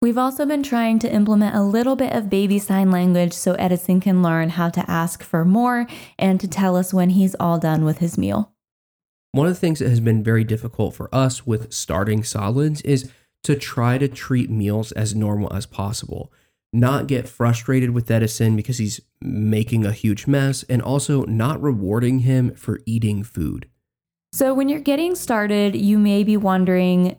We've 0.00 0.18
also 0.18 0.46
been 0.46 0.62
trying 0.62 1.00
to 1.00 1.12
implement 1.12 1.56
a 1.56 1.62
little 1.62 1.96
bit 1.96 2.12
of 2.12 2.30
baby 2.30 2.60
sign 2.60 2.92
language 2.92 3.32
so 3.32 3.54
Edison 3.54 3.98
can 3.98 4.22
learn 4.22 4.50
how 4.50 4.68
to 4.68 4.88
ask 4.88 5.22
for 5.22 5.44
more 5.44 5.88
and 6.18 6.38
to 6.38 6.46
tell 6.46 6.76
us 6.76 6.94
when 6.94 7.10
he's 7.10 7.34
all 7.40 7.58
done 7.58 7.84
with 7.84 7.98
his 7.98 8.16
meal. 8.16 8.52
One 9.32 9.46
of 9.46 9.52
the 9.52 9.60
things 9.60 9.80
that 9.80 9.88
has 9.88 10.00
been 10.00 10.22
very 10.22 10.44
difficult 10.44 10.94
for 10.94 11.12
us 11.14 11.46
with 11.46 11.72
starting 11.72 12.22
solids 12.22 12.82
is 12.82 13.10
to 13.46 13.56
try 13.56 13.98
to 13.98 14.08
treat 14.08 14.50
meals 14.50 14.92
as 14.92 15.14
normal 15.14 15.52
as 15.52 15.66
possible 15.66 16.32
not 16.76 17.06
get 17.06 17.28
frustrated 17.28 17.90
with 17.90 18.10
Edison 18.10 18.56
because 18.56 18.78
he's 18.78 19.00
making 19.20 19.84
a 19.84 19.92
huge 19.92 20.26
mess, 20.26 20.62
and 20.64 20.82
also 20.82 21.24
not 21.24 21.60
rewarding 21.62 22.20
him 22.20 22.54
for 22.54 22.80
eating 22.86 23.22
food. 23.22 23.68
So, 24.32 24.52
when 24.52 24.68
you're 24.68 24.80
getting 24.80 25.14
started, 25.14 25.74
you 25.74 25.98
may 25.98 26.22
be 26.22 26.36
wondering, 26.36 27.16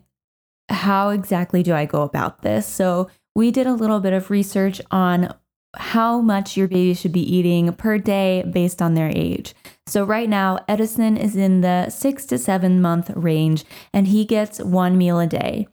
how 0.68 1.10
exactly 1.10 1.62
do 1.62 1.74
I 1.74 1.86
go 1.86 2.02
about 2.02 2.42
this? 2.42 2.66
So, 2.66 3.10
we 3.34 3.50
did 3.50 3.66
a 3.66 3.74
little 3.74 4.00
bit 4.00 4.12
of 4.12 4.30
research 4.30 4.80
on 4.90 5.34
how 5.76 6.20
much 6.20 6.56
your 6.56 6.68
baby 6.68 6.94
should 6.94 7.12
be 7.12 7.34
eating 7.34 7.72
per 7.74 7.98
day 7.98 8.44
based 8.50 8.80
on 8.80 8.94
their 8.94 9.10
age. 9.14 9.54
So, 9.86 10.04
right 10.04 10.28
now, 10.28 10.60
Edison 10.68 11.16
is 11.16 11.34
in 11.34 11.62
the 11.62 11.90
six 11.90 12.24
to 12.26 12.38
seven 12.38 12.80
month 12.80 13.10
range 13.10 13.64
and 13.92 14.06
he 14.06 14.24
gets 14.24 14.60
one 14.60 14.96
meal 14.96 15.18
a 15.18 15.26
day. 15.26 15.66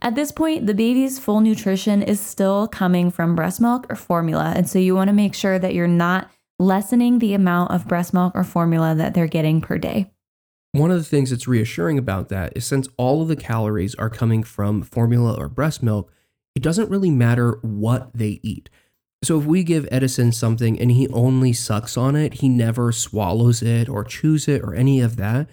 At 0.00 0.14
this 0.14 0.30
point, 0.32 0.66
the 0.66 0.74
baby's 0.74 1.18
full 1.18 1.40
nutrition 1.40 2.02
is 2.02 2.20
still 2.20 2.68
coming 2.68 3.10
from 3.10 3.34
breast 3.34 3.60
milk 3.60 3.86
or 3.90 3.96
formula. 3.96 4.52
And 4.54 4.68
so 4.68 4.78
you 4.78 4.94
want 4.94 5.08
to 5.08 5.14
make 5.14 5.34
sure 5.34 5.58
that 5.58 5.74
you're 5.74 5.88
not 5.88 6.30
lessening 6.58 7.18
the 7.18 7.34
amount 7.34 7.70
of 7.72 7.88
breast 7.88 8.14
milk 8.14 8.32
or 8.34 8.44
formula 8.44 8.94
that 8.94 9.14
they're 9.14 9.26
getting 9.26 9.60
per 9.60 9.78
day. 9.78 10.10
One 10.72 10.90
of 10.90 10.98
the 10.98 11.04
things 11.04 11.30
that's 11.30 11.48
reassuring 11.48 11.98
about 11.98 12.28
that 12.28 12.52
is 12.56 12.66
since 12.66 12.88
all 12.96 13.22
of 13.22 13.28
the 13.28 13.36
calories 13.36 13.94
are 13.94 14.10
coming 14.10 14.42
from 14.42 14.82
formula 14.82 15.34
or 15.34 15.48
breast 15.48 15.82
milk, 15.82 16.12
it 16.54 16.62
doesn't 16.62 16.90
really 16.90 17.10
matter 17.10 17.58
what 17.62 18.10
they 18.14 18.40
eat. 18.42 18.68
So 19.24 19.38
if 19.40 19.46
we 19.46 19.64
give 19.64 19.88
Edison 19.90 20.30
something 20.30 20.78
and 20.78 20.92
he 20.92 21.08
only 21.08 21.52
sucks 21.52 21.96
on 21.96 22.14
it, 22.14 22.34
he 22.34 22.48
never 22.48 22.92
swallows 22.92 23.62
it 23.62 23.88
or 23.88 24.04
chews 24.04 24.46
it 24.46 24.62
or 24.62 24.74
any 24.74 25.00
of 25.00 25.16
that, 25.16 25.48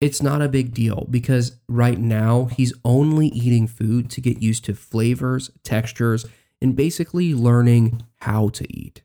it's 0.00 0.22
not 0.22 0.42
a 0.42 0.48
big 0.48 0.74
deal 0.74 1.06
because 1.10 1.56
right 1.68 1.98
now 1.98 2.46
he's 2.46 2.74
only 2.84 3.28
eating 3.28 3.66
food 3.66 4.10
to 4.10 4.20
get 4.20 4.42
used 4.42 4.64
to 4.66 4.74
flavors, 4.74 5.50
textures, 5.62 6.26
and 6.60 6.76
basically 6.76 7.34
learning 7.34 8.02
how 8.20 8.48
to 8.50 8.66
eat. 8.72 9.02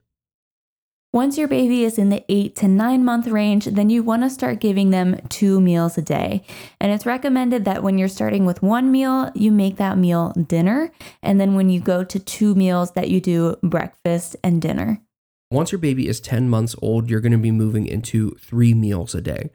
Once 1.13 1.37
your 1.37 1.47
baby 1.47 1.83
is 1.83 1.97
in 1.97 2.07
the 2.07 2.23
eight 2.29 2.55
to 2.55 2.69
nine 2.69 3.03
month 3.03 3.27
range, 3.27 3.65
then 3.65 3.89
you 3.89 4.01
want 4.01 4.21
to 4.21 4.29
start 4.29 4.61
giving 4.61 4.91
them 4.91 5.19
two 5.27 5.59
meals 5.59 5.97
a 5.97 6.01
day. 6.01 6.41
And 6.79 6.89
it's 6.91 7.05
recommended 7.05 7.65
that 7.65 7.83
when 7.83 7.97
you're 7.97 8.07
starting 8.07 8.45
with 8.45 8.63
one 8.63 8.91
meal, 8.91 9.29
you 9.35 9.51
make 9.51 9.75
that 9.75 9.97
meal 9.97 10.31
dinner. 10.31 10.89
And 11.21 11.39
then 11.39 11.55
when 11.55 11.69
you 11.69 11.81
go 11.81 12.05
to 12.05 12.19
two 12.19 12.55
meals, 12.55 12.91
that 12.91 13.09
you 13.09 13.19
do 13.19 13.57
breakfast 13.61 14.37
and 14.41 14.61
dinner. 14.61 15.01
Once 15.49 15.73
your 15.73 15.79
baby 15.79 16.07
is 16.07 16.21
10 16.21 16.47
months 16.47 16.77
old, 16.81 17.09
you're 17.09 17.19
going 17.19 17.33
to 17.33 17.37
be 17.37 17.51
moving 17.51 17.85
into 17.85 18.31
three 18.39 18.73
meals 18.73 19.13
a 19.13 19.19
day 19.19 19.49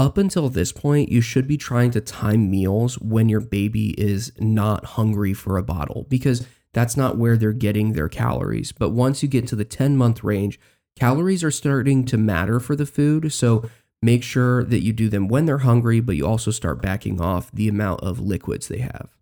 up 0.00 0.16
until 0.16 0.48
this 0.48 0.72
point, 0.72 1.12
you 1.12 1.20
should 1.20 1.46
be 1.46 1.58
trying 1.58 1.90
to 1.90 2.00
time 2.00 2.50
meals 2.50 2.98
when 3.00 3.28
your 3.28 3.40
baby 3.40 3.90
is 4.00 4.32
not 4.38 4.84
hungry 4.84 5.34
for 5.34 5.58
a 5.58 5.62
bottle 5.62 6.06
because 6.08 6.46
that's 6.72 6.96
not 6.96 7.18
where 7.18 7.36
they're 7.36 7.52
getting 7.52 7.92
their 7.92 8.08
calories. 8.08 8.72
But 8.72 8.90
once 8.90 9.22
you 9.22 9.28
get 9.28 9.46
to 9.48 9.56
the 9.56 9.64
10 9.66 9.98
month 9.98 10.24
range, 10.24 10.58
calories 10.98 11.44
are 11.44 11.50
starting 11.50 12.06
to 12.06 12.16
matter 12.16 12.58
for 12.58 12.74
the 12.74 12.86
food. 12.86 13.30
So 13.30 13.68
make 14.00 14.22
sure 14.22 14.64
that 14.64 14.82
you 14.82 14.94
do 14.94 15.10
them 15.10 15.28
when 15.28 15.44
they're 15.44 15.58
hungry, 15.58 16.00
but 16.00 16.16
you 16.16 16.26
also 16.26 16.50
start 16.50 16.80
backing 16.80 17.20
off 17.20 17.52
the 17.52 17.68
amount 17.68 18.00
of 18.00 18.18
liquids 18.20 18.68
they 18.68 18.78
have. 18.78 19.19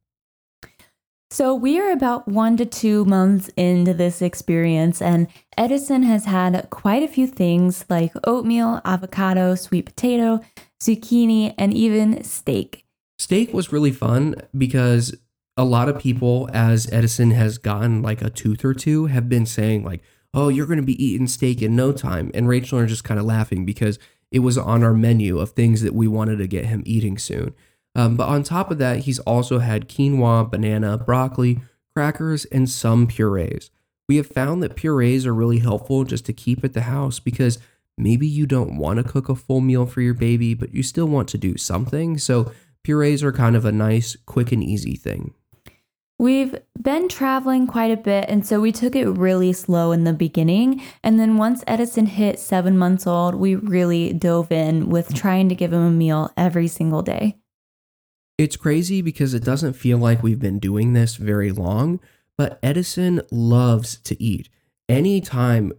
So, 1.31 1.55
we 1.55 1.79
are 1.79 1.91
about 1.91 2.27
one 2.27 2.57
to 2.57 2.65
two 2.65 3.05
months 3.05 3.51
into 3.55 3.93
this 3.93 4.23
experience, 4.23 5.03
and 5.03 5.29
Edison 5.59 6.03
has 6.05 6.25
had 6.25 6.69
quite 6.71 7.03
a 7.03 7.09
few 7.09 7.27
things 7.27 7.85
like 7.91 8.13
oatmeal, 8.25 8.81
avocado, 8.87 9.55
sweet 9.55 9.85
potato, 9.85 10.41
zucchini, 10.81 11.55
and 11.59 11.75
even 11.75 12.25
steak. 12.25 12.87
Steak 13.19 13.53
was 13.53 13.73
really 13.73 13.93
fun 13.93 14.37
because 14.57 15.15
a 15.59 15.65
lot 15.65 15.91
of 15.91 15.99
people, 15.99 16.49
as 16.55 16.91
Edison 16.91 17.33
has 17.33 17.59
gotten 17.59 18.01
like 18.01 18.23
a 18.23 18.31
tooth 18.31 18.65
or 18.65 18.73
two, 18.73 19.07
have 19.07 19.29
been 19.29 19.45
saying, 19.45 19.85
like, 19.85 20.03
oh, 20.33 20.49
you're 20.49 20.67
going 20.67 20.81
to 20.81 20.83
be 20.83 21.05
eating 21.05 21.27
steak 21.27 21.61
in 21.61 21.77
no 21.77 21.93
time. 21.93 22.31
And 22.33 22.49
Rachel 22.49 22.79
and 22.79 22.85
I 22.85 22.87
are 22.87 22.89
just 22.89 23.05
kind 23.05 23.21
of 23.21 23.27
laughing 23.27 23.67
because 23.67 23.99
it 24.31 24.39
was 24.39 24.57
on 24.57 24.83
our 24.83 24.95
menu 24.95 25.39
of 25.39 25.51
things 25.51 25.83
that 25.83 25.95
we 25.95 26.09
wanted 26.09 26.37
to 26.37 26.47
get 26.47 26.67
him 26.67 26.83
eating 26.87 27.19
soon. 27.19 27.55
Um, 27.99 28.15
but 28.15 28.29
on 28.29 28.45
top 28.45 28.71
of 28.71 28.79
that, 28.79 29.01
he's 29.01 29.19
also 29.19 29.59
had 29.59 29.89
quinoa, 29.89 30.49
banana, 30.49 30.97
broccoli, 30.97 31.61
crackers, 31.97 32.45
and 32.45 32.71
some 32.71 33.09
purees. 33.09 33.71
We 34.09 34.19
have 34.19 34.29
found 34.29 34.63
that 34.63 34.77
purees 34.77 35.27
are 35.27 35.35
really 35.35 35.59
helpful 35.59 36.05
just 36.05 36.25
to 36.27 36.33
keep 36.33 36.63
at 36.63 36.75
the 36.75 36.83
house 36.83 37.19
because 37.19 37.59
maybe 37.99 38.25
you 38.29 38.47
don't 38.47 38.79
want 38.79 38.99
to 38.99 39.03
cook 39.03 39.29
a 39.29 39.35
full 39.35 39.61
meal 39.61 39.85
for 39.85 40.01
your 40.01 40.15
baby, 40.15 40.55
but 40.55 40.73
you 40.73 40.85
still 40.85 41.09
want 41.09 41.27
to 41.31 41.39
do 41.39 41.57
something. 41.57 42.19
So 42.19 42.53
purees 42.85 43.25
are 43.25 43.33
kind 43.33 43.57
of 43.57 43.65
a 43.65 43.73
nice, 43.73 44.17
quick, 44.27 44.53
and 44.53 44.63
easy 44.63 44.95
thing. 44.95 45.35
We've 46.21 46.57
been 46.81 47.09
traveling 47.09 47.67
quite 47.67 47.91
a 47.91 47.97
bit, 47.97 48.27
and 48.29 48.47
so 48.47 48.61
we 48.61 48.71
took 48.71 48.95
it 48.95 49.09
really 49.09 49.53
slow 49.53 49.91
in 49.91 50.05
the 50.05 50.13
beginning. 50.13 50.81
And 51.03 51.19
then 51.19 51.37
once 51.37 51.65
Edison 51.67 52.07
hit 52.07 52.39
seven 52.39 52.79
months 52.79 53.09
old, 53.09 53.35
we 53.35 53.57
really 53.57 54.13
dove 54.13 54.53
in 54.53 54.89
with 54.89 55.13
trying 55.17 55.49
to 55.49 55.57
give 55.57 55.73
him 55.73 55.83
a 55.83 55.91
meal 55.91 56.33
every 56.37 56.69
single 56.69 57.03
day. 57.03 57.35
It's 58.39 58.57
crazy 58.57 59.03
because 59.03 59.35
it 59.35 59.43
doesn't 59.43 59.73
feel 59.73 59.99
like 59.99 60.23
we've 60.23 60.39
been 60.39 60.61
doing 60.61 60.93
this 60.93 61.17
very 61.17 61.51
long, 61.51 61.99
but 62.37 62.61
Edison 62.63 63.21
loves 63.33 63.97
to 64.05 64.23
eat. 64.23 64.49
Anytime 64.89 65.73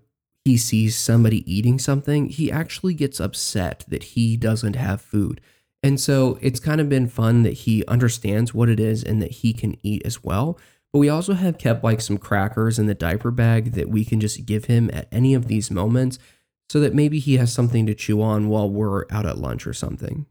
he 0.43 0.57
sees 0.57 0.97
somebody 0.97 1.49
eating 1.51 1.79
something, 1.79 2.27
he 2.27 2.51
actually 2.51 2.93
gets 2.93 3.21
upset 3.21 3.85
that 3.87 4.03
he 4.03 4.35
doesn't 4.35 4.75
have 4.75 5.01
food. 5.01 5.39
And 5.81 6.01
so 6.01 6.37
it's 6.41 6.59
kind 6.59 6.81
of 6.81 6.89
been 6.89 7.07
fun 7.07 7.43
that 7.43 7.53
he 7.53 7.85
understands 7.85 8.53
what 8.53 8.67
it 8.67 8.79
is 8.79 9.05
and 9.05 9.21
that 9.21 9.31
he 9.31 9.53
can 9.53 9.77
eat 9.81 10.01
as 10.05 10.21
well. 10.21 10.59
But 10.91 10.99
we 10.99 11.07
also 11.07 11.35
have 11.35 11.57
kept 11.57 11.81
like 11.81 12.01
some 12.01 12.17
crackers 12.17 12.77
in 12.77 12.87
the 12.87 12.93
diaper 12.93 13.31
bag 13.31 13.71
that 13.71 13.87
we 13.87 14.03
can 14.03 14.19
just 14.19 14.45
give 14.45 14.65
him 14.65 14.89
at 14.91 15.07
any 15.13 15.33
of 15.33 15.47
these 15.47 15.71
moments 15.71 16.19
so 16.67 16.81
that 16.81 16.93
maybe 16.93 17.19
he 17.19 17.37
has 17.37 17.53
something 17.53 17.85
to 17.85 17.95
chew 17.95 18.21
on 18.21 18.49
while 18.49 18.69
we're 18.69 19.05
out 19.09 19.25
at 19.25 19.37
lunch 19.37 19.65
or 19.65 19.73
something. 19.73 20.25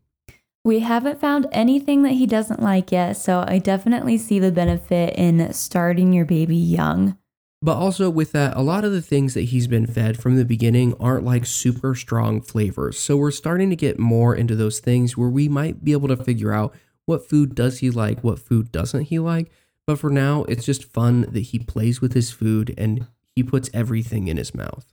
We 0.64 0.80
haven't 0.80 1.20
found 1.20 1.46
anything 1.52 2.02
that 2.02 2.12
he 2.12 2.26
doesn't 2.26 2.62
like 2.62 2.92
yet, 2.92 3.14
so 3.14 3.44
I 3.46 3.58
definitely 3.58 4.18
see 4.18 4.38
the 4.38 4.52
benefit 4.52 5.14
in 5.16 5.52
starting 5.52 6.12
your 6.12 6.26
baby 6.26 6.56
young. 6.56 7.16
But 7.60 7.76
also 7.76 8.08
with 8.08 8.32
that, 8.32 8.56
a 8.56 8.60
lot 8.60 8.84
of 8.84 8.92
the 8.92 9.02
things 9.02 9.34
that 9.34 9.42
he's 9.42 9.66
been 9.66 9.86
fed 9.86 10.20
from 10.20 10.36
the 10.36 10.44
beginning 10.44 10.94
aren't 11.00 11.24
like 11.24 11.44
super 11.44 11.94
strong 11.94 12.40
flavors. 12.40 12.98
So 12.98 13.16
we're 13.16 13.30
starting 13.30 13.70
to 13.70 13.76
get 13.76 13.98
more 13.98 14.34
into 14.34 14.54
those 14.54 14.78
things 14.78 15.16
where 15.16 15.28
we 15.28 15.48
might 15.48 15.82
be 15.82 15.92
able 15.92 16.08
to 16.08 16.16
figure 16.16 16.52
out 16.52 16.74
what 17.06 17.28
food 17.28 17.54
does 17.54 17.78
he 17.78 17.90
like, 17.90 18.22
what 18.22 18.38
food 18.38 18.70
doesn't 18.70 19.04
he 19.04 19.18
like. 19.18 19.50
But 19.86 19.98
for 19.98 20.10
now, 20.10 20.44
it's 20.44 20.66
just 20.66 20.84
fun 20.84 21.22
that 21.22 21.40
he 21.40 21.58
plays 21.58 22.00
with 22.00 22.12
his 22.12 22.30
food 22.30 22.74
and 22.76 23.06
he 23.34 23.42
puts 23.42 23.70
everything 23.72 24.28
in 24.28 24.36
his 24.36 24.54
mouth. 24.54 24.92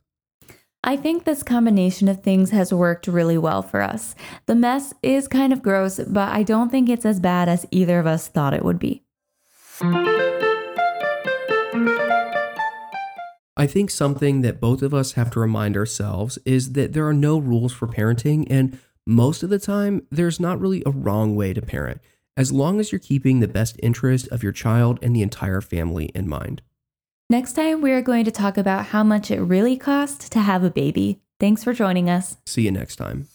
I 0.88 0.96
think 0.96 1.24
this 1.24 1.42
combination 1.42 2.06
of 2.06 2.22
things 2.22 2.50
has 2.50 2.72
worked 2.72 3.08
really 3.08 3.36
well 3.36 3.60
for 3.60 3.82
us. 3.82 4.14
The 4.46 4.54
mess 4.54 4.94
is 5.02 5.26
kind 5.26 5.52
of 5.52 5.60
gross, 5.60 5.98
but 5.98 6.28
I 6.28 6.44
don't 6.44 6.70
think 6.70 6.88
it's 6.88 7.04
as 7.04 7.18
bad 7.18 7.48
as 7.48 7.66
either 7.72 7.98
of 7.98 8.06
us 8.06 8.28
thought 8.28 8.54
it 8.54 8.64
would 8.64 8.78
be. 8.78 9.02
I 13.56 13.66
think 13.66 13.90
something 13.90 14.42
that 14.42 14.60
both 14.60 14.80
of 14.80 14.94
us 14.94 15.14
have 15.14 15.32
to 15.32 15.40
remind 15.40 15.76
ourselves 15.76 16.38
is 16.44 16.74
that 16.74 16.92
there 16.92 17.08
are 17.08 17.12
no 17.12 17.38
rules 17.38 17.72
for 17.72 17.88
parenting, 17.88 18.46
and 18.48 18.78
most 19.04 19.42
of 19.42 19.50
the 19.50 19.58
time, 19.58 20.06
there's 20.12 20.38
not 20.38 20.60
really 20.60 20.84
a 20.86 20.92
wrong 20.92 21.34
way 21.34 21.52
to 21.52 21.62
parent, 21.62 22.00
as 22.36 22.52
long 22.52 22.78
as 22.78 22.92
you're 22.92 23.00
keeping 23.00 23.40
the 23.40 23.48
best 23.48 23.76
interest 23.82 24.28
of 24.28 24.44
your 24.44 24.52
child 24.52 25.00
and 25.02 25.16
the 25.16 25.22
entire 25.22 25.60
family 25.60 26.12
in 26.14 26.28
mind. 26.28 26.62
Next 27.28 27.54
time, 27.54 27.80
we 27.80 27.90
are 27.90 28.02
going 28.02 28.24
to 28.26 28.30
talk 28.30 28.56
about 28.56 28.86
how 28.86 29.02
much 29.02 29.32
it 29.32 29.40
really 29.40 29.76
costs 29.76 30.28
to 30.28 30.38
have 30.38 30.62
a 30.62 30.70
baby. 30.70 31.22
Thanks 31.40 31.64
for 31.64 31.72
joining 31.72 32.08
us. 32.08 32.36
See 32.46 32.62
you 32.62 32.70
next 32.70 32.96
time. 32.96 33.26